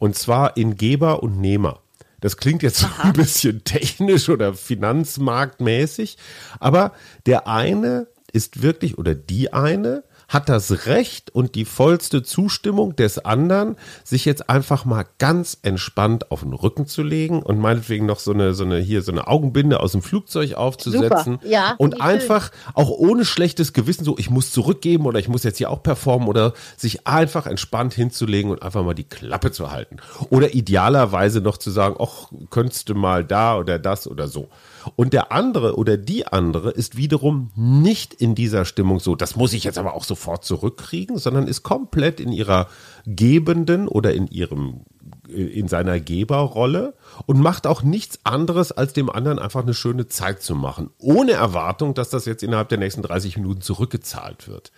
[0.00, 1.78] Und zwar in Geber und Nehmer.
[2.22, 3.02] Das klingt jetzt Aha.
[3.02, 6.16] ein bisschen technisch oder finanzmarktmäßig,
[6.60, 6.92] aber
[7.26, 13.18] der eine ist wirklich oder die eine hat das Recht und die vollste Zustimmung des
[13.18, 18.18] anderen, sich jetzt einfach mal ganz entspannt auf den Rücken zu legen und meinetwegen noch
[18.18, 21.34] so eine, so eine, hier so eine Augenbinde aus dem Flugzeug aufzusetzen.
[21.34, 21.46] Super.
[21.46, 22.72] Ja, und einfach schön.
[22.74, 26.28] auch ohne schlechtes Gewissen, so ich muss zurückgeben oder ich muss jetzt hier auch performen
[26.28, 29.98] oder sich einfach entspannt hinzulegen und einfach mal die Klappe zu halten.
[30.30, 34.48] Oder idealerweise noch zu sagen, ach, könntest du mal da oder das oder so.
[34.96, 39.52] Und der andere oder die andere ist wiederum nicht in dieser Stimmung so, das muss
[39.52, 42.68] ich jetzt aber auch sofort zurückkriegen, sondern ist komplett in ihrer
[43.06, 44.82] gebenden oder in ihrem
[45.28, 46.94] in seiner Geberrolle
[47.26, 51.32] und macht auch nichts anderes, als dem anderen einfach eine schöne Zeit zu machen, ohne
[51.32, 54.72] Erwartung, dass das jetzt innerhalb der nächsten 30 Minuten zurückgezahlt wird.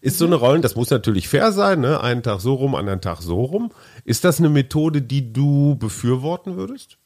[0.00, 2.00] Ist so eine Rolle, das muss natürlich fair sein, ne?
[2.00, 3.70] einen Tag so rum, anderen Tag so rum.
[4.04, 6.98] Ist das eine Methode, die du befürworten würdest?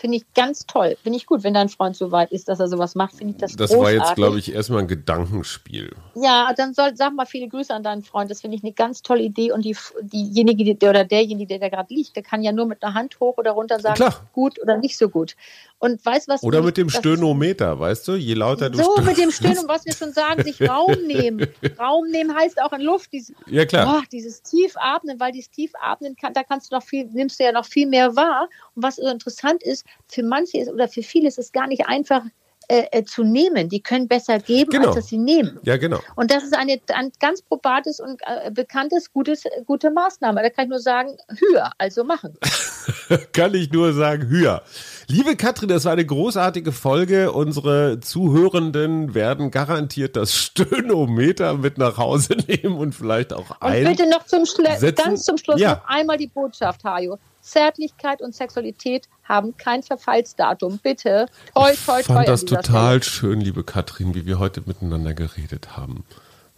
[0.00, 0.96] Finde ich ganz toll.
[1.02, 3.14] Finde ich gut, wenn dein Freund so weit ist, dass er sowas macht.
[3.16, 3.98] Finde ich das Das großartig.
[4.00, 5.94] war jetzt, glaube ich, erstmal ein Gedankenspiel.
[6.14, 8.30] Ja, dann soll, sag mal viele Grüße an deinen Freund.
[8.30, 9.52] Das finde ich eine ganz tolle Idee.
[9.52, 12.82] Und die, diejenige die, oder derjenige, der da gerade liegt, der kann ja nur mit
[12.82, 14.26] einer Hand hoch oder runter sagen, Klar.
[14.32, 15.36] gut oder nicht so gut.
[15.80, 16.42] Und weißt was?
[16.42, 18.12] Oder mit dem Stönometer, weißt du?
[18.12, 21.48] Je lauter du So, mit dem Stöhnen, was wir schon sagen, sich Raum nehmen.
[21.78, 23.10] Raum nehmen heißt auch in Luft.
[23.14, 23.98] Dieses, ja, klar.
[23.98, 27.52] Oh, dieses Tiefatmen, weil dieses Tiefatmen kann, da kannst du noch viel, nimmst du ja
[27.52, 28.50] noch viel mehr wahr.
[28.74, 32.24] Und was interessant ist, für manche ist oder für viele ist es gar nicht einfach,
[32.70, 33.68] äh, äh, zu nehmen.
[33.68, 34.86] Die können besser geben, genau.
[34.86, 35.58] als dass sie nehmen.
[35.64, 35.98] Ja, genau.
[36.14, 40.40] Und das ist eine, ein ganz probates und äh, bekanntes, gutes, gute Maßnahme.
[40.40, 42.38] Da kann ich nur sagen, höher, also machen.
[43.32, 44.62] kann ich nur sagen, höher.
[45.08, 47.32] Liebe Katrin, das war eine großartige Folge.
[47.32, 53.86] Unsere Zuhörenden werden garantiert das Stöhnometer mit nach Hause nehmen und vielleicht auch ein.
[53.86, 55.74] Und bitte noch zum Schlu ganz zum Schluss ja.
[55.74, 57.18] noch einmal die Botschaft, Hajo.
[57.40, 60.78] Zärtlichkeit und Sexualität haben kein Verfallsdatum.
[60.78, 62.00] Bitte, toi, toi, toi.
[62.00, 66.04] Ich fand das total schön, liebe Katrin, wie wir heute miteinander geredet haben.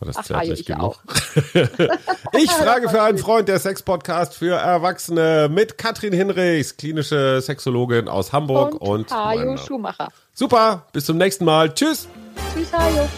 [0.03, 1.01] War das Ach, zärtlich ich genug?
[2.33, 8.33] ich frage für einen Freund der Sex-Podcast für Erwachsene mit Katrin Hinrichs, klinische Sexologin aus
[8.33, 10.09] Hamburg und, und Hajo Schumacher.
[10.35, 11.73] Super, bis zum nächsten Mal.
[11.73, 12.09] Tschüss.
[12.53, 13.09] Tschüss, Hajo.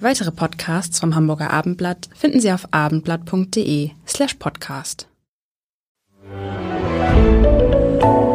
[0.00, 5.08] Weitere Podcasts vom Hamburger Abendblatt finden Sie auf abendblatt.de slash podcast.